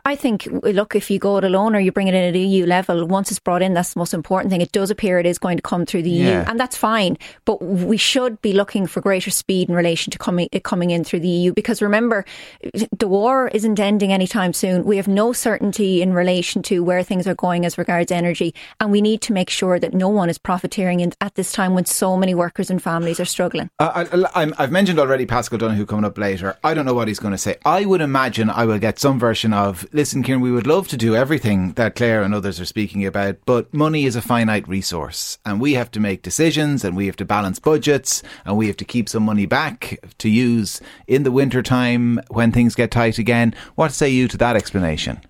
I 0.06 0.16
think, 0.16 0.48
look, 0.64 0.96
if 0.96 1.12
you 1.12 1.20
go 1.20 1.38
it 1.38 1.44
alone 1.44 1.76
or 1.76 1.80
you 1.80 1.92
bring 1.92 2.08
it 2.08 2.14
in 2.14 2.24
at 2.24 2.36
EU 2.36 2.66
level, 2.66 3.06
once 3.06 3.30
it's 3.30 3.40
brought 3.40 3.62
in, 3.62 3.74
that's 3.74 3.94
the 3.94 4.00
most 4.00 4.14
important 4.14 4.52
thing. 4.52 4.62
It 4.62 4.72
does 4.72 4.90
appear 4.90 5.20
it 5.20 5.26
is 5.26 5.38
going 5.38 5.58
to 5.58 5.62
come 5.62 5.86
through 5.86 6.04
the 6.04 6.10
yeah. 6.10 6.42
EU, 6.42 6.50
and 6.50 6.60
that's 6.60 6.76
fine. 6.76 7.18
But 7.46 7.62
we 7.62 7.98
should 7.98 8.42
be 8.42 8.54
looking 8.54 8.88
for 8.88 9.02
greater 9.02 9.32
speed 9.32 9.70
in 9.70 9.76
relation 9.76 10.12
to 10.12 10.18
coming 10.18 10.50
it 10.52 10.64
coming 10.64 10.92
in 10.92 11.04
through 11.04 11.20
the 11.22 11.28
EU, 11.28 11.54
because 11.54 11.82
remember, 11.82 12.26
the 12.98 13.08
war 13.08 13.50
isn't 13.50 13.80
ending 13.80 14.12
anytime 14.12 14.54
soon. 14.54 14.84
We 14.84 14.98
have 14.98 15.08
no 15.08 15.34
certainty 15.34 16.02
in 16.02 16.14
relation 16.14 16.62
to 16.64 16.84
where 16.84 17.04
things 17.04 17.28
are 17.28 17.36
going 17.36 17.66
as 17.66 17.78
regards 17.78 18.12
energy, 18.12 18.54
and 18.80 18.92
we 18.92 19.02
need 19.02 19.22
to 19.22 19.34
make 19.34 19.50
sure 19.50 19.80
that 19.80 19.94
no 19.94 20.10
one 20.10 20.30
is 20.30 20.38
profiteering 20.38 21.02
in, 21.02 21.14
at 21.22 21.36
this 21.36 21.52
time 21.52 21.74
when 21.74 21.86
so 21.86 22.18
many 22.18 22.34
workers 22.34 22.70
and 22.70 22.82
families 22.82 23.20
are 23.20 23.26
struggling. 23.26 23.70
Uh, 23.80 24.06
I, 24.34 24.62
have 24.62 24.72
mentioned 24.72 25.00
already 25.00 25.26
Paschal 25.26 25.58
Donohoe 25.58 25.86
coming 25.86 26.06
up 26.06 26.18
later. 26.18 26.58
I 26.64 26.74
don't 26.74 26.86
know 26.86 26.94
what 26.94 27.08
he's 27.08 27.20
going 27.20 27.34
to 27.34 27.38
say. 27.38 27.58
I 27.66 27.86
would 27.86 28.02
imagine 28.02 28.50
I 28.50 28.66
will 28.66 28.80
get 28.80 29.00
some 29.00 29.20
version 29.20 29.54
listen, 29.92 30.24
Kieran, 30.24 30.42
we 30.42 30.52
would 30.52 30.68
love 30.68 30.88
to 30.90 30.98
do 30.98 31.16
everything 31.16 31.74
that 31.74 31.96
Claire 31.96 32.22
and 32.22 32.34
others 32.34 32.60
are 32.60 32.66
speaking 32.66 33.06
about, 33.06 33.38
but 33.46 33.74
money 33.74 34.06
is 34.06 34.16
a 34.16 34.22
finite 34.22 34.68
resource 34.68 35.38
and 35.46 35.60
we 35.60 35.74
have 35.74 35.92
to 35.92 36.00
make 36.00 36.22
decisions 36.22 36.84
and 36.84 36.96
we 36.96 37.08
have 37.08 37.16
to 37.18 37.26
balance 37.26 37.60
budgets 37.60 38.24
and 38.46 38.58
we 38.58 38.68
have 38.68 38.78
to 38.78 38.86
keep 38.86 39.10
some 39.10 39.24
money 39.24 39.46
back 39.46 40.00
to 40.20 40.30
use 40.30 40.82
in 41.08 41.24
the 41.24 41.32
winter 41.32 41.62
time 41.62 42.20
when 42.30 42.52
things 42.52 42.76
get 42.76 42.92
tight 42.92 43.18
again. 43.18 43.54
What 43.76 43.92
say 43.92 44.10
you 44.10 44.28
to 44.30 44.38
that 44.38 44.56
explanation? 44.56 45.22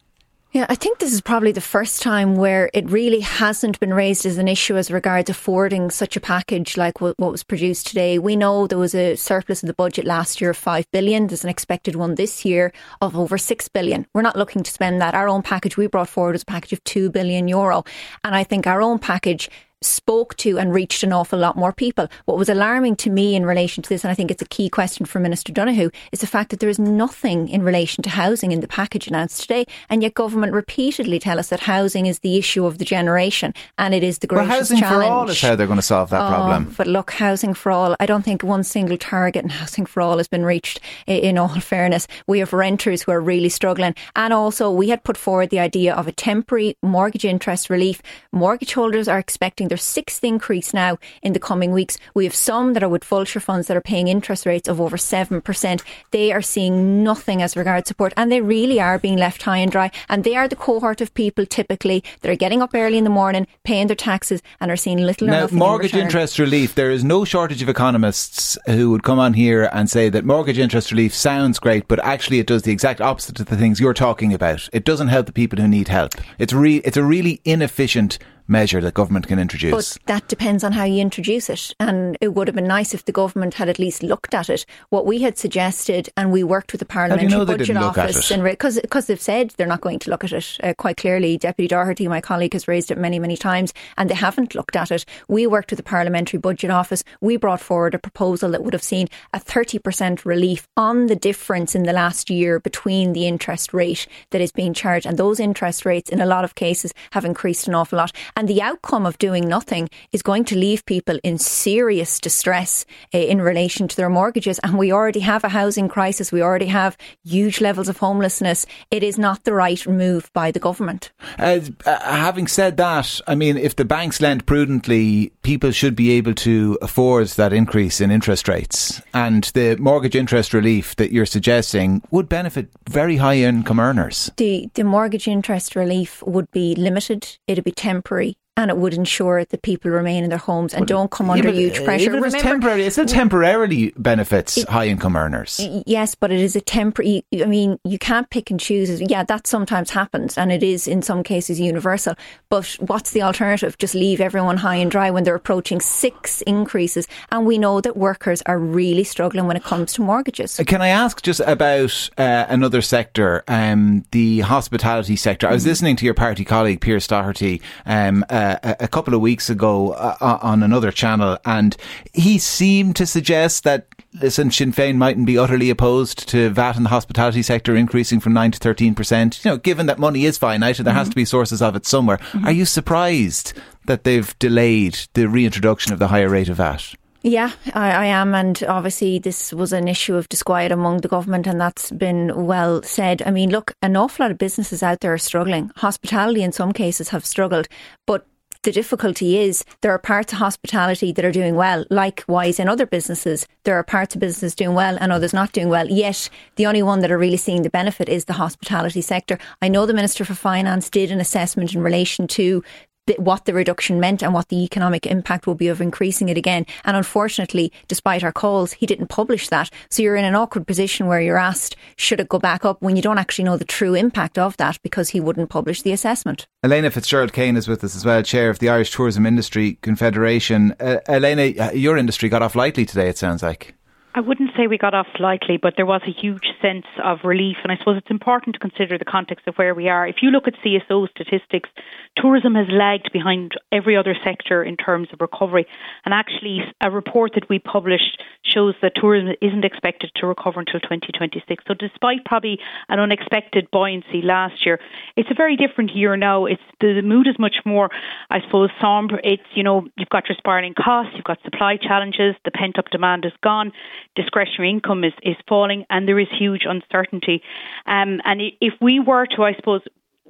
Yeah, 0.54 0.68
I 0.70 0.76
think 0.76 1.00
this 1.00 1.12
is 1.12 1.20
probably 1.20 1.52
the 1.52 1.62
first 1.62 2.04
time 2.04 2.36
where 2.36 2.70
it 2.76 2.88
really 2.88 3.22
hasn't 3.22 3.80
been 3.80 3.92
raised 3.92 4.24
as 4.24 4.38
an 4.38 4.48
issue 4.48 4.78
as 4.78 4.92
regards 4.92 5.32
affording 5.32 5.90
such 5.90 6.16
a 6.16 6.20
package 6.20 6.78
like 6.78 7.02
what, 7.02 7.18
what, 7.18 7.32
was 7.32 7.42
produced 7.42 7.88
today. 7.88 8.20
We 8.20 8.36
know 8.36 8.68
there 8.68 8.78
was 8.78 8.94
a 8.94 9.16
surplus 9.16 9.64
in 9.64 9.68
the 9.68 9.74
budget 9.74 10.06
last 10.06 10.40
year 10.40 10.52
of 10.52 10.58
5 10.58 10.86
billion. 10.92 11.26
There's 11.26 11.44
an 11.44 11.50
expected 11.50 11.96
one 11.96 12.14
this 12.14 12.46
year 12.46 12.72
of 13.02 13.18
over 13.18 13.36
6 13.36 13.68
billion. 13.70 14.06
We're 14.14 14.22
not 14.22 14.36
looking 14.36 14.62
to 14.62 14.72
spend 14.72 15.02
that. 15.02 15.16
Our 15.16 15.28
own 15.28 15.42
package 15.42 15.76
we 15.76 15.88
brought 15.88 16.08
forward 16.08 16.34
was 16.34 16.44
a 16.44 16.46
package 16.46 16.74
of 16.74 16.84
2 16.84 17.10
billion 17.10 17.48
euro. 17.48 17.84
And 18.24 18.36
I 18.36 18.44
think 18.44 18.68
our 18.68 18.84
own 18.84 19.00
package 19.00 19.50
spoke 19.86 20.36
to 20.38 20.58
and 20.58 20.74
reached 20.74 21.04
an 21.04 21.14
awful 21.14 21.40
lot 21.40 21.56
more 21.56 21.74
people. 21.74 22.08
What 22.26 22.38
was 22.38 22.50
alarming 22.50 22.96
to 22.98 23.10
me 23.10 23.36
in 23.36 23.46
relation 23.46 23.84
to 23.84 23.90
this, 23.90 24.04
and 24.04 24.12
I 24.12 24.16
think 24.16 24.32
it's 24.32 24.42
a 24.42 24.48
key 24.48 24.70
question 24.70 25.06
for 25.06 25.20
Minister 25.20 25.52
Donohoe, 25.52 25.92
is 26.12 26.22
the 26.22 26.28
fact 26.28 26.50
that 26.50 26.60
there 26.60 26.70
is 26.70 26.80
nothing 26.80 27.50
in 27.50 27.64
relation 27.64 28.04
to 28.04 28.10
housing 28.10 28.52
in 28.52 28.62
the 28.62 28.68
package 28.68 29.08
announced 29.08 29.42
today, 29.42 29.66
and 29.90 30.02
yet 30.02 30.14
government 30.14 30.54
repeatedly 30.54 31.20
tell 31.20 31.40
us 31.40 31.50
that 31.50 31.62
housing 31.62 32.06
is 32.06 32.20
the 32.20 32.38
issue 32.38 32.66
of 32.66 32.78
the 32.78 32.86
generation, 32.86 33.54
and 33.78 33.94
it 33.94 34.04
is 34.04 34.20
the 34.20 34.28
greatest 34.28 34.50
well, 34.50 34.58
housing 34.60 34.80
challenge. 34.80 35.08
for 35.08 35.14
all 35.14 35.30
is 35.30 35.42
how 35.42 35.56
they're 35.56 35.68
going 35.68 35.78
to 35.78 35.82
solve 35.82 36.10
that 36.10 36.26
oh, 36.26 36.30
problem. 36.30 36.74
But 36.78 36.88
look, 36.88 37.12
housing 37.12 37.54
for 37.54 37.72
all, 37.72 37.96
I 38.00 38.06
don't 38.06 38.24
think 38.24 38.44
one 38.44 38.64
single 38.64 38.98
target 38.98 39.44
in 39.44 39.50
housing 39.50 39.86
for 39.86 40.02
all 40.02 40.18
has 40.18 40.28
been 40.28 40.46
reached. 40.46 40.80
In 41.08 41.38
all 41.38 41.48
fairness, 41.60 42.08
we 42.28 42.40
have 42.40 42.54
renters 42.54 43.04
who 43.04 43.12
are 43.12 43.22
really 43.22 43.50
struggling, 43.50 43.96
and 44.16 44.34
also 44.34 44.72
we 44.72 44.90
had 44.90 45.04
put 45.04 45.18
forward 45.18 45.50
the 45.50 45.60
idea 45.60 45.94
of 45.94 46.08
a 46.08 46.12
temporary 46.12 46.78
mortgage 46.82 47.26
interest 47.26 47.70
relief. 47.70 48.02
Mortgage 48.32 48.74
holders 48.74 49.08
are 49.08 49.20
expecting 49.20 49.68
their 49.74 49.78
sixth 49.78 50.24
increase 50.24 50.72
now 50.72 51.00
in 51.24 51.34
the 51.34 51.40
coming 51.40 51.72
weeks. 51.72 51.98
We 52.14 52.26
have 52.26 52.36
some 52.36 52.74
that 52.74 52.84
are 52.84 52.90
with 52.90 53.04
vulture 53.04 53.40
funds 53.40 53.68
that 53.68 53.76
are 53.76 53.82
paying 53.82 54.08
interest 54.08 54.46
rates 54.46 54.70
of 54.70 54.80
over 54.80 54.98
7%. 54.98 55.82
They 56.12 56.32
are 56.32 56.44
seeing 56.44 57.04
nothing 57.04 57.42
as 57.42 57.58
regards 57.58 57.88
support 57.88 58.14
and 58.16 58.32
they 58.32 58.40
really 58.40 58.80
are 58.80 59.00
being 59.00 59.18
left 59.18 59.42
high 59.42 59.58
and 59.58 59.72
dry. 59.72 59.90
And 60.10 60.24
they 60.24 60.36
are 60.36 60.48
the 60.48 60.56
cohort 60.56 61.02
of 61.02 61.12
people 61.16 61.48
typically 61.48 62.04
that 62.22 62.30
are 62.30 62.36
getting 62.36 62.62
up 62.62 62.76
early 62.76 63.00
in 63.00 63.04
the 63.04 63.10
morning, 63.10 63.48
paying 63.64 63.88
their 63.88 63.96
taxes 63.96 64.44
and 64.62 64.70
are 64.70 64.76
seeing 64.76 65.00
little 65.00 65.26
now. 65.26 65.48
Mortgage 65.52 65.96
in 65.96 66.02
interest 66.02 66.38
relief, 66.38 66.76
there 66.76 66.92
is 66.92 67.04
no 67.04 67.26
shortage 67.26 67.64
of 67.64 67.70
economists 67.70 68.56
who 68.68 68.92
would 68.92 69.02
come 69.02 69.18
on 69.18 69.34
here 69.34 69.72
and 69.74 69.90
say 69.90 70.08
that 70.10 70.24
mortgage 70.24 70.60
interest 70.60 70.92
relief 70.92 71.16
sounds 71.16 71.58
great, 71.58 71.88
but 71.88 71.98
actually 72.06 72.38
it 72.38 72.46
does 72.46 72.62
the 72.62 72.72
exact 72.72 73.02
opposite 73.02 73.40
of 73.40 73.48
the 73.48 73.58
things 73.58 73.80
you're 73.80 73.96
talking 73.96 74.36
about. 74.36 74.70
It 74.72 74.86
doesn't 74.86 75.08
help 75.08 75.26
the 75.26 75.34
people 75.34 75.58
who 75.58 75.68
need 75.68 75.88
help. 75.88 76.14
It's 76.38 76.54
re- 76.54 76.84
it's 76.86 76.98
a 76.98 77.04
really 77.04 77.42
inefficient 77.44 78.20
measure 78.48 78.82
that 78.82 78.94
government 78.94 79.28
can 79.28 79.40
introduce. 79.40 79.98
But 79.98 80.06
that 80.06 80.28
depends 80.28 80.64
on 80.64 80.72
how 80.72 80.84
you 80.84 81.02
introduce 81.02 81.50
it. 81.50 81.74
And 81.80 82.18
it 82.22 82.30
would 82.30 82.48
have 82.48 82.56
been 82.56 82.68
nice 82.68 82.94
if 82.94 83.06
the 83.06 83.12
government 83.12 83.56
had 83.56 83.70
at 83.70 83.80
least 83.80 84.04
looked 84.04 84.34
at 84.34 84.50
it. 84.50 84.66
What 84.90 85.06
we 85.06 85.22
had 85.22 85.38
suggested, 85.38 86.10
and 86.18 86.32
we 86.32 86.44
worked 86.44 86.72
with 86.72 86.80
the 86.80 86.86
Parliamentary 86.86 87.32
you 87.32 87.38
know 87.38 87.46
Budget 87.46 87.78
Office, 87.78 88.30
because 88.30 88.80
because 88.80 89.08
they've 89.08 89.22
said 89.22 89.52
they're 89.52 89.68
not 89.68 89.82
going 89.82 90.00
to 90.00 90.10
look 90.10 90.24
at 90.24 90.34
it 90.34 90.58
uh, 90.64 90.74
quite 90.78 90.98
clearly. 90.98 91.38
Deputy 91.38 91.68
Doherty, 91.68 92.08
my 92.08 92.22
colleague, 92.22 92.54
has 92.54 92.68
raised 92.68 92.92
it 92.92 92.98
many, 92.98 93.20
many 93.20 93.38
times, 93.38 93.74
and 93.98 94.10
they 94.10 94.16
haven't 94.16 94.56
looked 94.56 94.76
at 94.76 94.92
it. 94.92 95.06
We 95.28 95.48
worked 95.48 95.72
with 95.72 95.78
the 95.78 95.84
Parliamentary 95.84 96.40
Budget 96.40 96.72
Office. 96.72 97.04
We 97.22 97.38
brought 97.38 97.62
forward 97.62 97.96
a 97.96 98.00
proposal 98.00 98.52
that 98.52 98.64
would 98.64 98.74
have 98.74 98.84
seen 98.84 99.08
a 99.34 99.40
30% 99.40 100.26
relief 100.26 100.68
on 100.78 101.08
the 101.08 101.16
difference 101.16 101.76
in 101.76 101.84
the 101.84 101.94
last 101.94 102.30
year 102.30 102.60
between 102.60 103.14
the 103.14 103.28
interest 103.28 103.74
rate 103.74 104.08
that 104.32 104.42
is 104.42 104.52
being 104.52 104.74
charged. 104.74 105.06
And 105.06 105.18
those 105.18 105.40
interest 105.40 105.86
rates, 105.86 106.10
in 106.10 106.22
a 106.22 106.26
lot 106.26 106.44
of 106.44 106.56
cases, 106.56 106.94
have 107.12 107.26
increased 107.26 107.68
an 107.68 107.76
awful 107.76 107.98
lot. 107.98 108.12
And 108.36 108.48
the 108.48 108.62
outcome 108.62 109.06
of 109.06 109.18
doing 109.18 109.48
nothing 109.48 109.90
is 110.12 110.22
going 110.22 110.46
to 110.46 110.58
leave 110.58 110.86
people 110.86 111.20
in 111.24 111.38
serious 111.38 112.20
distress 112.20 112.86
uh, 113.14 113.18
in 113.18 113.42
relation 113.42 113.88
to 113.88 113.96
their 113.96 114.10
mortgages. 114.10 114.60
And 114.60 114.78
we 114.78 114.92
already 114.92 115.20
have 115.20 115.44
a 115.44 115.50
housing 115.50 115.88
crisis. 115.88 116.32
We 116.32 116.42
already 116.42 116.68
have 116.68 116.98
huge 117.24 117.62
levels 117.62 117.90
of 117.90 117.98
homelessness. 117.98 118.66
It 118.90 119.04
is 119.04 119.18
not 119.18 119.44
the 119.44 119.54
right 119.54 119.86
move 119.88 120.32
by 120.34 120.52
the 120.52 120.60
government. 120.60 121.12
Uh, 121.38 121.60
having 121.86 122.48
said 122.48 122.78
that, 122.78 123.22
I 123.28 123.36
mean, 123.36 123.58
if 123.58 123.76
the 123.76 123.86
banks 123.86 124.22
lend 124.22 124.46
prudently, 124.46 125.32
people 125.44 125.72
should 125.72 125.96
be 125.96 126.12
able 126.12 126.34
to 126.36 126.78
afford 126.82 127.28
that 127.28 127.54
increase 127.54 128.02
in 128.02 128.12
interest 128.12 128.48
rates. 128.48 129.02
And 129.14 129.44
the 129.54 129.76
mortgage 129.78 130.16
interest 130.16 130.54
relief 130.54 130.96
that 130.96 131.12
you're 131.12 131.26
suggesting 131.26 132.02
would 132.12 132.30
benefit 132.30 132.70
very 132.90 133.18
high 133.18 133.38
income 133.38 133.80
earners. 133.80 134.32
The, 134.38 134.70
the 134.74 134.84
mortgage 134.84 135.28
interest 135.28 135.76
relief 135.76 136.24
would 136.24 136.50
be 136.52 136.76
limited, 136.76 137.38
it 137.48 137.58
would 137.58 137.64
be 137.64 137.72
temporary 137.72 138.23
and 138.56 138.70
it 138.70 138.78
would 138.78 138.94
ensure 138.94 139.44
that 139.44 139.62
people 139.64 139.90
remain 139.90 140.24
in 140.24 140.30
their 140.30 140.38
homes 140.38 140.74
and 140.74 140.82
well, 140.82 141.00
don't 141.00 141.12
come 141.12 141.30
under 141.30 141.50
huge 141.50 141.84
pressure. 141.84 142.04
Even 142.04 142.22
Remember, 142.22 142.40
temporary, 142.40 142.86
it 142.86 142.92
still 142.92 143.06
temporarily 143.06 143.94
benefits 143.98 144.58
it, 144.58 144.70
high 144.70 144.88
income 144.88 145.16
earners. 145.16 145.60
Yes, 145.88 146.14
but 146.14 146.32
it 146.32 146.40
is 146.40 146.56
a 146.56 146.62
temporary. 146.62 147.26
I 147.34 147.46
mean, 147.46 147.80
you 147.84 147.98
can't 147.98 148.30
pick 148.30 148.52
and 148.52 148.60
choose. 148.60 149.02
Yeah, 149.02 149.24
that 149.24 149.48
sometimes 149.48 149.90
happens, 149.90 150.38
and 150.38 150.52
it 150.52 150.62
is 150.62 150.88
in 150.88 151.02
some 151.02 151.24
cases 151.24 151.60
universal. 151.60 152.14
But 152.50 152.78
what's 152.80 153.12
the 153.12 153.24
alternative? 153.24 153.78
Just 153.80 153.96
leave 153.96 154.22
everyone 154.22 154.58
high 154.58 154.76
and 154.76 154.92
dry 154.92 155.10
when 155.10 155.24
they're 155.24 155.34
approaching 155.34 155.80
six 155.80 156.42
increases, 156.44 157.08
and 157.32 157.48
we 157.48 157.58
know 157.58 157.82
that 157.82 157.98
workers 157.98 158.44
are 158.46 158.60
really 158.60 159.04
struggling 159.04 159.48
when 159.48 159.58
it 159.58 159.64
comes 159.64 159.94
to 159.94 160.04
mortgages. 160.04 160.62
Can 160.68 160.82
I 160.82 160.90
ask 160.90 161.24
just 161.24 161.40
about 161.40 162.10
uh, 162.20 162.46
another 162.50 162.84
sector, 162.84 163.44
um, 163.48 164.06
the 164.12 164.42
hospitality 164.42 165.16
sector? 165.16 165.48
I 165.48 165.54
was 165.54 165.64
mm. 165.64 165.68
listening 165.68 165.96
to 165.96 166.06
your 166.06 166.14
party 166.14 166.46
colleague 166.46 166.82
Pearse 166.82 167.08
Doherty. 167.08 167.60
Um, 167.88 168.24
uh, 168.30 168.43
a, 168.44 168.76
a 168.82 168.88
couple 168.88 169.14
of 169.14 169.22
weeks 169.22 169.50
ago 169.50 169.92
uh, 169.92 170.16
uh, 170.22 170.40
on 170.42 170.64
another 170.64 170.92
channel, 170.92 171.38
and 171.46 171.76
he 172.14 172.38
seemed 172.38 172.96
to 172.98 173.06
suggest 173.06 173.64
that 173.64 173.88
listen, 174.22 174.52
Sinn 174.52 174.72
Féin 174.72 174.96
mightn't 174.96 175.26
be 175.26 175.38
utterly 175.38 175.70
opposed 175.70 176.28
to 176.30 176.50
VAT 176.50 176.78
in 176.78 176.84
the 176.84 176.90
hospitality 176.90 177.42
sector 177.42 177.76
increasing 177.76 178.20
from 178.20 178.34
9 178.34 178.52
to 178.52 178.60
13%. 178.60 179.44
You 179.44 179.52
know, 179.52 179.58
given 179.58 179.88
that 179.88 180.00
money 180.00 180.26
is 180.26 180.38
finite 180.38 180.80
and 180.80 180.86
there 180.86 180.92
mm-hmm. 180.94 181.00
has 181.00 181.10
to 181.10 181.16
be 181.16 181.26
sources 181.26 181.62
of 181.62 181.76
it 181.76 181.86
somewhere. 181.86 182.18
Mm-hmm. 182.18 182.46
Are 182.46 182.52
you 182.52 182.66
surprised 182.66 183.54
that 183.86 184.04
they've 184.04 184.38
delayed 184.40 185.00
the 185.14 185.28
reintroduction 185.28 185.94
of 185.94 186.00
the 186.00 186.08
higher 186.08 186.30
rate 186.30 186.50
of 186.50 186.58
VAT? 186.58 186.96
Yeah, 187.26 187.52
I, 187.74 187.92
I, 187.92 188.06
am. 188.08 188.36
And 188.36 188.62
obviously, 188.68 189.18
this 189.18 189.54
was 189.54 189.72
an 189.72 189.88
issue 189.88 190.16
of 190.16 190.28
disquiet 190.28 190.74
among 190.74 190.98
the 190.98 191.08
government, 191.08 191.48
and 191.48 191.60
that's 191.60 191.90
been 191.90 192.46
well 192.46 192.84
said. 192.84 193.24
I 193.26 193.32
mean, 193.32 193.50
look, 193.50 193.74
an 193.82 193.96
awful 193.96 194.26
lot 194.26 194.32
of 194.32 194.38
businesses 194.38 194.84
out 194.84 195.00
there 195.00 195.14
are 195.14 195.18
struggling. 195.18 195.72
Hospitality, 195.78 196.44
in 196.44 196.52
some 196.52 196.74
cases, 196.74 197.10
have 197.10 197.26
struggled. 197.26 197.70
But 198.06 198.28
the 198.64 198.72
difficulty 198.72 199.38
is 199.38 199.64
there 199.82 199.92
are 199.92 200.00
parts 200.00 200.34
of 200.34 200.40
hospitality 200.40 201.12
that 201.12 201.26
are 201.26 201.32
doing 201.32 201.56
well. 201.56 201.86
Likewise, 201.90 202.60
in 202.60 202.68
other 202.68 202.86
businesses, 202.86 203.48
there 203.64 203.76
are 203.76 203.84
parts 203.84 204.16
of 204.16 204.22
business 204.22 204.56
doing 204.56 204.74
well 204.74 204.98
and 205.00 205.12
others 205.12 205.34
not 205.34 205.52
doing 205.52 205.70
well. 205.70 205.88
Yet, 205.88 206.30
the 206.56 206.66
only 206.66 206.82
one 206.82 207.02
that 207.02 207.12
are 207.12 207.18
really 207.18 207.38
seeing 207.38 207.62
the 207.62 207.70
benefit 207.70 208.10
is 208.10 208.26
the 208.26 208.34
hospitality 208.34 209.02
sector. 209.02 209.38
I 209.62 209.68
know 209.68 209.86
the 209.86 209.94
Minister 209.94 210.26
for 210.26 210.34
Finance 210.34 210.90
did 210.90 211.12
an 211.12 211.20
assessment 211.20 211.74
in 211.74 211.84
relation 211.84 212.28
to 212.30 212.64
the, 213.08 213.16
what 213.18 213.46
the 213.46 213.54
reduction 213.54 214.00
meant 214.00 214.24
and 214.24 214.34
what 214.34 214.50
the 214.50 214.64
economic 214.64 215.06
impact 215.06 215.46
will 215.46 215.56
be 215.56 215.68
of 215.68 215.82
increasing 215.82 216.30
it 216.30 216.38
again. 216.38 216.66
And 216.86 216.96
unfortunately, 216.96 217.72
despite 217.88 218.24
our 218.24 218.32
calls, 218.32 218.74
he 218.74 218.86
didn't 218.86 219.08
publish 219.08 219.50
that. 219.50 219.70
So 219.90 220.02
you're 220.02 220.16
in 220.16 220.26
an 220.26 220.36
awkward 220.36 220.68
position 220.68 221.08
where 221.08 221.22
you're 221.22 221.38
asked, 221.38 221.76
should 221.96 222.20
it 222.20 222.30
go 222.30 222.40
back 222.40 222.66
up 222.66 222.82
when 222.82 222.96
you 222.96 223.02
don't 223.02 223.18
actually 223.18 223.46
know 223.46 223.58
the 223.58 223.66
true 223.66 223.94
impact 223.94 224.38
of 224.38 224.58
that 224.58 224.80
because 224.84 225.10
he 225.10 225.20
wouldn't 225.20 225.50
publish 225.50 225.82
the 225.82 225.92
assessment. 225.92 226.48
Elaina 226.64 226.92
Fitzgerald 226.92 227.34
Kane 227.34 227.58
is 227.58 227.68
with 227.68 227.84
us 227.84 227.96
as 227.96 228.06
well, 228.06 228.24
chair 228.24 228.50
of 228.50 228.60
the 228.60 228.70
Irish 228.70 228.92
Tourism 228.92 229.26
Industry 229.26 229.78
Confederation. 229.82 230.74
Uh, 230.80 230.98
Elaina, 231.08 231.60
uh, 231.60 231.72
your 231.72 231.98
industry 231.98 232.30
got 232.30 232.42
off 232.42 232.56
lightly 232.56 232.86
today, 232.86 233.10
it 233.10 233.18
sounds 233.18 233.44
like. 233.44 233.76
I 234.16 234.20
wouldn't 234.20 234.52
say 234.56 234.68
we 234.68 234.78
got 234.78 234.94
off 234.94 235.08
lightly, 235.20 235.58
but 235.58 235.74
there 235.76 235.88
was 235.88 236.02
a 236.06 236.12
huge 236.12 236.46
sense 236.62 236.86
of 237.04 237.20
relief. 237.24 237.58
And 237.64 237.72
I 237.72 237.78
suppose 237.78 237.98
it's 237.98 238.12
important 238.12 238.54
to 238.54 238.60
consider 238.60 238.96
the 239.00 239.06
context 239.06 239.48
of 239.48 239.56
where 239.56 239.74
we 239.74 239.90
are. 239.90 240.08
If 240.08 240.18
you 240.22 240.30
look 240.30 240.48
at 240.48 240.54
CSO 240.64 241.10
statistics, 241.10 241.70
tourism 242.16 242.54
has 242.54 242.68
lagged 242.70 243.12
behind 243.12 243.54
every 243.72 243.98
other 243.98 244.16
sector 244.24 244.64
in 244.64 244.78
terms 244.78 245.08
of 245.12 245.20
recovery. 245.20 245.66
And 246.06 246.14
actually, 246.14 246.60
a 246.80 246.92
report 246.92 247.32
that 247.34 247.50
we 247.50 247.58
published 247.58 248.22
shows 248.44 248.76
that 248.84 248.94
tourism 248.96 249.34
isn't 249.42 249.66
expected 249.66 250.12
to 250.18 250.28
recover 250.28 250.60
until 250.60 250.80
2026. 250.80 251.64
So, 251.68 251.74
despite 251.74 252.24
probably 252.24 252.60
an 252.90 253.00
unexpected 253.00 253.72
buoyancy 253.72 254.22
last 254.22 254.64
year, 254.64 254.80
it's 255.16 255.32
a 255.32 255.36
very 255.36 255.56
different 255.56 255.96
year 255.96 256.16
now. 256.18 256.46
It's 256.46 256.62
the, 256.80 256.94
the 256.94 257.02
mood 257.02 257.28
is 257.28 257.40
much 257.40 257.56
more, 257.66 257.90
I 258.30 258.42
suppose, 258.42 258.70
somber. 258.80 259.20
It's 259.24 259.42
you 259.56 259.64
know 259.64 259.88
you've 259.98 260.10
got 260.10 260.30
your 260.30 260.36
spiraling 260.38 260.76
costs, 260.76 261.14
you've 261.16 261.24
got 261.24 261.42
supply 261.44 261.78
challenges, 261.78 262.36
the 262.46 262.52
pent 262.52 262.78
up 262.78 262.90
demand 262.92 263.26
is 263.26 263.34
gone 263.42 263.72
discretionary 264.16 264.70
income 264.70 265.04
is, 265.04 265.14
is 265.24 265.36
falling 265.48 265.86
and 265.90 266.08
there 266.08 266.20
is 266.20 266.28
huge 266.38 266.64
uncertainty. 266.66 267.42
Um, 267.86 268.22
and 268.26 268.42
if 268.62 268.74
we 268.82 269.00
were 269.00 269.26
to, 269.36 269.44
I 269.44 269.54
suppose, 269.56 269.82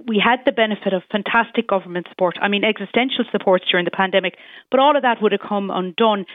we 0.08 0.22
had 0.24 0.40
the 0.46 0.52
benefit 0.52 0.94
of 0.94 1.04
fantastic 1.12 1.68
government 1.68 2.08
support. 2.10 2.38
I 2.42 2.48
mean, 2.48 2.64
existential 2.64 3.26
supports 3.32 3.66
during 3.70 3.86
the 3.86 3.92
pandemic, 3.92 4.38
but 4.72 4.80
all 4.80 4.96
of 4.96 5.04
that 5.04 5.22
would 5.22 5.32
have 5.32 5.42
come 5.42 5.70
undone 5.70 6.26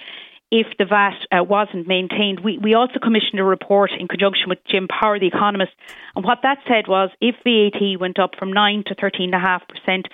if 0.50 0.66
the 0.78 0.84
VAT 0.84 1.18
uh, 1.30 1.44
wasn't 1.44 1.86
maintained. 1.86 2.40
We, 2.40 2.58
we 2.58 2.74
also 2.74 2.98
commissioned 3.02 3.38
a 3.38 3.44
report 3.44 3.90
in 3.98 4.08
conjunction 4.08 4.48
with 4.48 4.64
Jim 4.64 4.88
Power, 4.88 5.18
the 5.18 5.26
economist, 5.26 5.72
and 6.16 6.24
what 6.24 6.38
that 6.42 6.58
said 6.66 6.88
was 6.88 7.10
if 7.20 7.36
VAT 7.44 8.00
went 8.00 8.18
up 8.18 8.34
from 8.38 8.52
9 8.52 8.84
to 8.86 8.94
13.5%, 8.94 10.04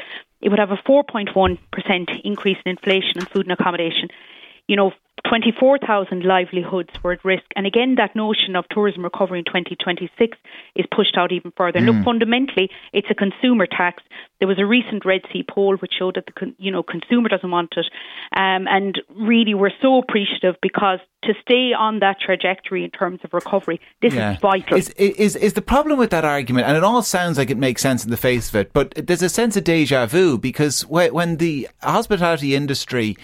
it 0.41 0.49
would 0.49 0.59
have 0.59 0.73
a 0.73 0.77
4.1% 0.77 2.21
increase 2.25 2.59
in 2.67 2.71
inflation 2.71 3.19
and 3.19 3.29
food 3.29 3.47
and 3.47 3.53
accommodation. 3.53 4.09
You 4.67 4.77
know, 4.77 4.93
24,000 5.29 6.23
livelihoods 6.23 6.91
were 7.03 7.13
at 7.13 7.25
risk. 7.25 7.45
And 7.57 7.67
again, 7.67 7.95
that 7.97 8.15
notion 8.15 8.57
of 8.57 8.67
tourism 8.69 9.05
recovery 9.05 9.39
in 9.39 9.45
2026 9.47 10.37
is 10.77 10.85
pushed 10.95 11.17
out 11.17 11.33
even 11.33 11.53
further. 11.57 11.79
And 11.79 11.87
look, 11.87 11.97
mm. 11.97 12.05
fundamentally, 12.05 12.71
it's 12.93 13.09
a 13.11 13.15
consumer 13.15 13.67
tax. 13.67 14.03
There 14.39 14.49
was 14.49 14.59
a 14.59 14.67
recent 14.67 15.07
Red 15.07 15.23
C 15.33 15.43
poll 15.43 15.77
which 15.77 15.93
showed 15.99 16.17
that 16.17 16.27
the 16.27 16.55
you 16.59 16.71
know 16.71 16.83
consumer 16.83 17.31
doesn't 17.31 17.51
want 17.51 17.73
it, 17.77 17.87
um, 18.37 18.67
and 18.69 19.01
really 19.17 19.55
we're 19.55 19.71
so 19.81 19.99
appreciative 19.99 20.57
because 20.61 20.99
to 21.23 21.33
stay 21.41 21.73
on 21.73 22.01
that 22.01 22.21
trajectory 22.21 22.85
in 22.85 22.91
terms 22.91 23.21
of 23.25 23.33
recovery, 23.33 23.81
this 24.03 24.13
yeah. 24.13 24.35
is 24.35 24.41
vital. 24.41 24.77
Is, 24.77 24.91
is 24.91 25.37
is 25.37 25.55
the 25.55 25.63
problem 25.63 25.99
with 25.99 26.11
that 26.11 26.27
argument? 26.27 26.67
And 26.67 26.77
it 26.77 26.85
all 26.85 27.01
sounds 27.01 27.39
like 27.39 27.49
it 27.49 27.57
makes 27.57 27.81
sense 27.81 28.05
in 28.05 28.11
the 28.11 28.19
face 28.19 28.51
of 28.51 28.57
it, 28.57 28.73
but 28.75 28.93
there's 28.95 29.23
a 29.23 29.31
sense 29.31 29.57
of 29.57 29.65
deja 29.65 30.05
vu 30.05 30.37
because 30.37 30.85
when 30.87 31.39
the 31.39 31.69
hospitality 31.83 32.55
industry 32.55 33.17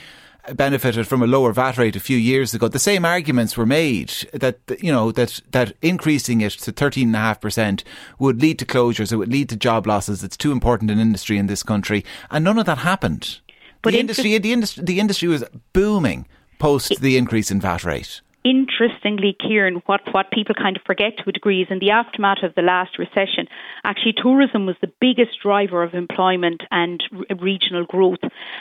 benefited 0.54 1.06
from 1.06 1.22
a 1.22 1.26
lower 1.26 1.52
VAT 1.52 1.78
rate 1.78 1.96
a 1.96 2.00
few 2.00 2.16
years 2.16 2.54
ago, 2.54 2.68
the 2.68 2.78
same 2.78 3.04
arguments 3.04 3.56
were 3.56 3.66
made 3.66 4.12
that 4.32 4.58
you 4.80 4.92
know 4.92 5.12
that 5.12 5.40
that 5.50 5.72
increasing 5.82 6.40
it 6.40 6.52
to 6.52 6.72
thirteen 6.72 7.08
and 7.08 7.16
a 7.16 7.20
half 7.20 7.40
percent 7.40 7.84
would 8.18 8.40
lead 8.40 8.58
to 8.58 8.66
closures, 8.66 9.12
it 9.12 9.16
would 9.16 9.32
lead 9.32 9.48
to 9.48 9.56
job 9.56 9.86
losses. 9.86 10.24
It's 10.24 10.36
too 10.36 10.52
important 10.52 10.90
an 10.90 10.98
industry 10.98 11.38
in 11.38 11.46
this 11.46 11.62
country, 11.62 12.04
and 12.30 12.44
none 12.44 12.58
of 12.58 12.66
that 12.66 12.78
happened. 12.78 13.40
But 13.82 13.92
the 13.92 14.00
industry, 14.00 14.36
the 14.38 14.52
industry, 14.52 14.84
the 14.84 15.00
industry 15.00 15.28
was 15.28 15.44
booming 15.72 16.26
post 16.58 17.00
the 17.00 17.16
increase 17.16 17.50
in 17.50 17.60
VAT 17.60 17.84
rate 17.84 18.20
interestingly, 18.44 19.36
Kieran, 19.38 19.82
what, 19.86 20.00
what 20.12 20.30
people 20.30 20.54
kind 20.54 20.76
of 20.76 20.82
forget 20.82 21.18
to 21.18 21.28
a 21.28 21.32
degree 21.32 21.62
is 21.62 21.68
in 21.70 21.78
the 21.78 21.90
aftermath 21.90 22.42
of 22.42 22.54
the 22.54 22.62
last 22.62 22.98
recession, 22.98 23.46
actually 23.84 24.14
tourism 24.14 24.66
was 24.66 24.76
the 24.80 24.92
biggest 25.00 25.40
driver 25.42 25.82
of 25.82 25.94
employment 25.94 26.62
and 26.70 27.02
r- 27.12 27.36
regional 27.36 27.84
growth. 27.84 28.20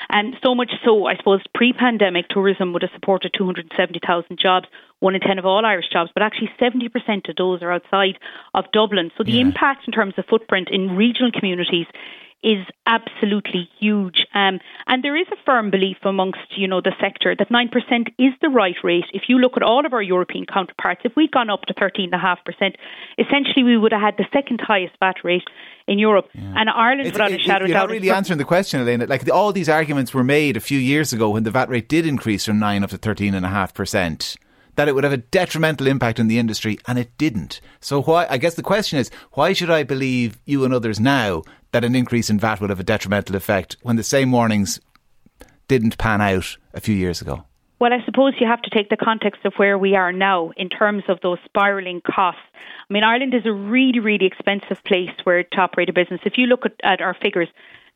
And 0.09 0.35
so 0.43 0.53
much 0.53 0.71
so, 0.83 1.05
I 1.05 1.15
suppose, 1.15 1.41
pre 1.53 1.73
pandemic, 1.73 2.27
tourism 2.29 2.73
would 2.73 2.81
have 2.81 2.91
supported 2.93 3.33
270,000 3.37 4.37
jobs, 4.37 4.67
one 4.99 5.15
in 5.15 5.21
10 5.21 5.39
of 5.39 5.45
all 5.45 5.65
Irish 5.65 5.89
jobs, 5.91 6.11
but 6.13 6.23
actually 6.23 6.51
70% 6.59 7.29
of 7.29 7.35
those 7.37 7.61
are 7.61 7.71
outside 7.71 8.19
of 8.53 8.65
Dublin. 8.73 9.11
So 9.17 9.23
the 9.23 9.31
yeah. 9.33 9.41
impact 9.41 9.87
in 9.87 9.93
terms 9.93 10.15
of 10.17 10.25
footprint 10.25 10.69
in 10.71 10.95
regional 10.95 11.31
communities 11.31 11.87
is 12.43 12.65
absolutely 12.85 13.69
huge. 13.79 14.25
Um, 14.33 14.59
and 14.87 15.03
there 15.03 15.15
is 15.15 15.27
a 15.31 15.35
firm 15.45 15.71
belief 15.71 15.97
amongst, 16.03 16.57
you 16.57 16.67
know, 16.67 16.81
the 16.81 16.93
sector 16.99 17.35
that 17.37 17.49
9% 17.49 17.67
is 18.17 18.33
the 18.41 18.49
right 18.49 18.75
rate. 18.83 19.05
If 19.13 19.23
you 19.27 19.37
look 19.39 19.57
at 19.57 19.63
all 19.63 19.85
of 19.85 19.93
our 19.93 20.01
European 20.01 20.45
counterparts, 20.45 21.01
if 21.03 21.15
we'd 21.15 21.31
gone 21.31 21.49
up 21.49 21.63
to 21.63 21.73
13.5%, 21.73 22.75
essentially 23.17 23.63
we 23.63 23.77
would 23.77 23.91
have 23.91 24.01
had 24.01 24.17
the 24.17 24.25
second 24.31 24.61
highest 24.61 24.93
VAT 24.99 25.17
rate 25.23 25.43
in 25.87 25.99
Europe. 25.99 26.29
Yeah. 26.33 26.53
And 26.55 26.69
Ireland, 26.69 27.07
it's, 27.07 27.11
without 27.13 27.31
it, 27.31 27.41
a 27.41 27.43
shadow. 27.43 27.65
You're 27.65 27.77
not 27.77 27.89
really 27.89 28.09
answering 28.09 28.37
the 28.37 28.45
question, 28.45 28.79
Elaina. 28.79 29.07
Like 29.07 29.25
the, 29.25 29.33
all 29.33 29.51
these 29.51 29.69
arguments 29.69 30.13
were 30.13 30.23
made 30.23 30.55
a 30.55 30.61
few 30.61 30.79
years 30.79 31.11
ago 31.11 31.29
when 31.31 31.43
the 31.43 31.51
VAT 31.51 31.69
rate 31.69 31.89
did 31.89 32.05
increase 32.05 32.45
from 32.45 32.59
9 32.59 32.83
up 32.83 32.89
to 32.91 32.97
13.5% 32.97 34.37
that 34.79 34.87
it 34.87 34.95
would 34.95 35.03
have 35.03 35.11
a 35.11 35.17
detrimental 35.17 35.87
impact 35.87 36.21
on 36.21 36.29
the 36.29 36.39
industry, 36.39 36.79
and 36.87 36.97
it 36.97 37.17
didn't. 37.17 37.59
So 37.81 38.01
why? 38.01 38.25
I 38.29 38.37
guess 38.37 38.55
the 38.55 38.63
question 38.63 38.97
is, 38.97 39.11
why 39.33 39.51
should 39.51 39.69
I 39.69 39.83
believe 39.83 40.39
you 40.45 40.63
and 40.63 40.73
others 40.73 41.01
now 41.01 41.43
that 41.71 41.83
an 41.83 41.95
increase 41.95 42.29
in 42.29 42.39
VAT 42.39 42.61
would 42.61 42.69
have 42.69 42.79
a 42.79 42.83
detrimental 42.83 43.35
effect 43.35 43.77
when 43.81 43.95
the 43.95 44.03
same 44.03 44.31
warnings 44.31 44.79
didn't 45.67 45.97
pan 45.97 46.21
out 46.21 46.57
a 46.73 46.81
few 46.81 46.95
years 46.95 47.21
ago? 47.21 47.45
Well, 47.79 47.93
I 47.93 48.03
suppose 48.03 48.33
you 48.39 48.47
have 48.47 48.61
to 48.63 48.69
take 48.69 48.89
the 48.89 48.97
context 48.97 49.45
of 49.45 49.53
where 49.55 49.77
we 49.77 49.95
are 49.95 50.11
now 50.11 50.51
in 50.57 50.67
terms 50.67 51.03
of 51.07 51.19
those 51.21 51.37
spiralling 51.45 52.01
costs. 52.01 52.41
I 52.89 52.93
mean, 52.93 53.03
Ireland 53.03 53.33
is 53.33 53.45
a 53.45 53.53
really, 53.53 53.99
really 53.99 54.25
expensive 54.25 54.83
place 54.83 55.11
where 55.23 55.43
to 55.43 55.57
operate 55.57 55.89
a 55.89 55.93
business. 55.93 56.19
If 56.25 56.37
you 56.37 56.47
look 56.47 56.65
at, 56.65 56.73
at 56.83 57.01
our 57.01 57.13
figures, 57.13 57.47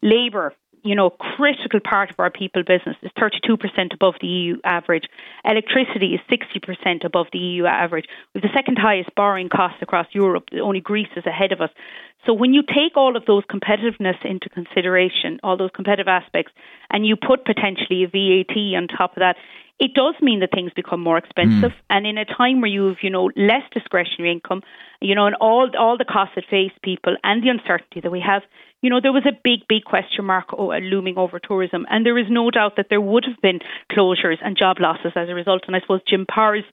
labour 0.01 0.53
you 0.83 0.95
know, 0.95 1.09
critical 1.09 1.79
part 1.79 2.11
of 2.11 2.19
our 2.19 2.29
people 2.29 2.61
business 2.63 2.97
is 3.01 3.11
32% 3.17 3.93
above 3.93 4.15
the 4.19 4.27
EU 4.27 4.57
average. 4.65 5.05
Electricity 5.45 6.13
is 6.13 6.21
60% 6.29 7.05
above 7.05 7.27
the 7.31 7.39
EU 7.39 7.65
average. 7.65 8.05
With 8.33 8.43
the 8.43 8.49
second 8.53 8.77
highest 8.77 9.15
borrowing 9.15 9.47
costs 9.47 9.81
across 9.81 10.07
Europe, 10.11 10.49
only 10.61 10.81
Greece 10.81 11.09
is 11.15 11.25
ahead 11.25 11.53
of 11.53 11.61
us. 11.61 11.69
So 12.25 12.33
when 12.33 12.53
you 12.53 12.63
take 12.63 12.95
all 12.95 13.15
of 13.15 13.25
those 13.25 13.43
competitiveness 13.45 14.23
into 14.25 14.49
consideration, 14.49 15.39
all 15.41 15.57
those 15.57 15.71
competitive 15.73 16.07
aspects, 16.07 16.51
and 16.89 17.05
you 17.05 17.15
put 17.15 17.45
potentially 17.45 18.03
a 18.03 18.07
VAT 18.07 18.55
on 18.77 18.87
top 18.87 19.15
of 19.15 19.21
that, 19.21 19.37
it 19.79 19.93
does 19.93 20.15
mean 20.21 20.39
that 20.41 20.51
things 20.51 20.71
become 20.75 21.01
more 21.01 21.17
expensive. 21.17 21.71
Mm. 21.71 21.81
And 21.89 22.07
in 22.07 22.17
a 22.17 22.25
time 22.25 22.61
where 22.61 22.69
you've, 22.69 22.97
you 23.01 23.09
know, 23.09 23.31
less 23.35 23.63
discretionary 23.73 24.31
income, 24.31 24.61
you 25.01 25.15
know, 25.15 25.25
and 25.25 25.35
all 25.35 25.69
all 25.77 25.97
the 25.97 26.05
costs 26.05 26.35
that 26.35 26.45
face 26.49 26.71
people 26.83 27.15
and 27.23 27.43
the 27.43 27.49
uncertainty 27.49 27.99
that 27.99 28.11
we 28.11 28.21
have, 28.21 28.43
you 28.83 28.89
know, 28.89 28.99
there 29.01 29.13
was 29.13 29.25
a 29.25 29.31
big, 29.31 29.61
big 29.69 29.85
question 29.85 30.25
mark 30.25 30.47
oh, 30.51 30.67
looming 30.77 31.17
over 31.17 31.39
tourism. 31.39 31.85
And 31.89 32.05
there 32.05 32.17
is 32.17 32.27
no 32.29 32.51
doubt 32.51 32.73
that 32.75 32.87
there 32.89 32.99
would 32.99 33.23
have 33.23 33.41
been 33.41 33.59
closures 33.89 34.37
and 34.43 34.57
job 34.57 34.77
losses 34.79 35.13
as 35.15 35.29
a 35.29 35.33
result. 35.33 35.63
And 35.67 35.75
I 35.75 35.79
suppose 35.79 36.01
Jim 36.05 36.25
Power's, 36.29 36.65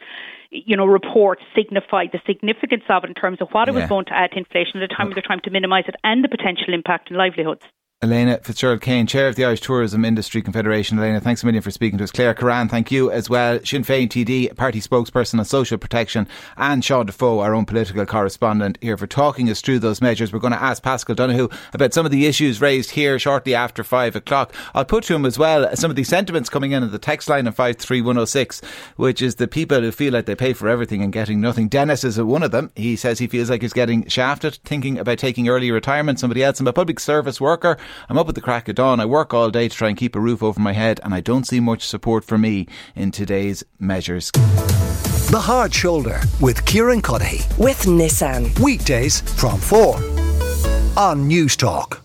you 0.50 0.76
know, 0.76 0.86
report 0.86 1.38
signified 1.54 2.10
the 2.12 2.20
significance 2.26 2.82
of 2.90 3.04
it 3.04 3.10
in 3.10 3.14
terms 3.14 3.40
of 3.40 3.48
what 3.52 3.68
it 3.68 3.74
was 3.74 3.88
going 3.88 4.06
to 4.06 4.12
add 4.12 4.32
to 4.32 4.38
inflation 4.38 4.82
at 4.82 4.90
a 4.90 4.94
time 4.94 5.06
when 5.06 5.14
they're 5.14 5.22
trying 5.24 5.40
to 5.42 5.50
minimise 5.50 5.84
it 5.86 5.94
and 6.02 6.24
the 6.24 6.28
potential 6.28 6.74
impact 6.74 7.12
on 7.12 7.16
livelihoods. 7.16 7.62
Elaina 8.02 8.42
Fitzgerald 8.42 8.80
Kane, 8.80 9.06
Chair 9.06 9.28
of 9.28 9.36
the 9.36 9.44
Irish 9.44 9.60
Tourism 9.60 10.06
Industry 10.06 10.40
Confederation. 10.40 10.96
Elaina, 10.96 11.20
thanks 11.20 11.42
a 11.42 11.46
million 11.46 11.60
for 11.60 11.70
speaking 11.70 11.98
to 11.98 12.04
us. 12.04 12.10
Claire 12.10 12.32
Kerrane, 12.32 12.70
thank 12.70 12.90
you 12.90 13.10
as 13.10 13.28
well. 13.28 13.60
Sinn 13.62 13.84
Féin 13.84 14.08
TD, 14.08 14.56
party 14.56 14.80
spokesperson 14.80 15.38
on 15.38 15.44
social 15.44 15.76
protection, 15.76 16.26
and 16.56 16.82
Sean 16.82 17.04
Defoe, 17.04 17.40
our 17.40 17.54
own 17.54 17.66
political 17.66 18.06
correspondent, 18.06 18.78
here 18.80 18.96
for 18.96 19.06
talking 19.06 19.50
us 19.50 19.60
through 19.60 19.80
those 19.80 20.00
measures. 20.00 20.32
We're 20.32 20.38
going 20.38 20.54
to 20.54 20.62
ask 20.62 20.82
Paschal 20.82 21.14
Donohoe 21.14 21.50
about 21.74 21.92
some 21.92 22.06
of 22.06 22.10
the 22.10 22.24
issues 22.24 22.62
raised 22.62 22.92
here 22.92 23.18
shortly 23.18 23.54
after 23.54 23.84
five 23.84 24.16
o'clock. 24.16 24.54
I'll 24.72 24.86
put 24.86 25.04
to 25.04 25.14
him 25.14 25.26
as 25.26 25.38
well 25.38 25.68
some 25.76 25.90
of 25.90 25.96
the 25.96 26.04
sentiments 26.04 26.48
coming 26.48 26.72
in 26.72 26.82
at 26.82 26.92
the 26.92 26.98
text 26.98 27.28
line 27.28 27.46
of 27.46 27.54
53106, 27.54 28.62
which 28.96 29.20
is 29.20 29.34
the 29.34 29.46
people 29.46 29.82
who 29.82 29.92
feel 29.92 30.14
like 30.14 30.24
they 30.24 30.34
pay 30.34 30.54
for 30.54 30.70
everything 30.70 31.02
and 31.02 31.12
getting 31.12 31.38
nothing. 31.38 31.68
Dennis 31.68 32.02
is 32.02 32.18
one 32.18 32.42
of 32.44 32.50
them. 32.50 32.70
He 32.76 32.96
says 32.96 33.18
he 33.18 33.26
feels 33.26 33.50
like 33.50 33.60
he's 33.60 33.74
getting 33.74 34.08
shafted, 34.08 34.54
thinking 34.64 34.98
about 34.98 35.18
taking 35.18 35.50
early 35.50 35.70
retirement. 35.70 36.18
Somebody 36.18 36.42
else, 36.42 36.60
I'm 36.60 36.66
a 36.66 36.72
public 36.72 36.98
service 36.98 37.42
worker. 37.42 37.76
I'm 38.08 38.18
up 38.18 38.28
at 38.28 38.34
the 38.34 38.40
crack 38.40 38.68
of 38.68 38.74
dawn. 38.76 39.00
I 39.00 39.06
work 39.06 39.32
all 39.32 39.50
day 39.50 39.68
to 39.68 39.76
try 39.76 39.88
and 39.88 39.96
keep 39.96 40.16
a 40.16 40.20
roof 40.20 40.42
over 40.42 40.60
my 40.60 40.72
head, 40.72 41.00
and 41.02 41.14
I 41.14 41.20
don't 41.20 41.46
see 41.46 41.60
much 41.60 41.86
support 41.86 42.24
for 42.24 42.38
me 42.38 42.66
in 42.94 43.10
today's 43.10 43.64
measures. 43.78 44.30
The 45.30 45.40
Hard 45.40 45.72
Shoulder 45.72 46.20
with 46.40 46.64
Kieran 46.66 47.02
Cuddihy. 47.02 47.46
With 47.56 47.82
Nissan. 47.82 48.58
Weekdays 48.58 49.20
from 49.20 49.60
4 49.60 49.94
on 50.96 51.28
Newstalk. 51.28 52.00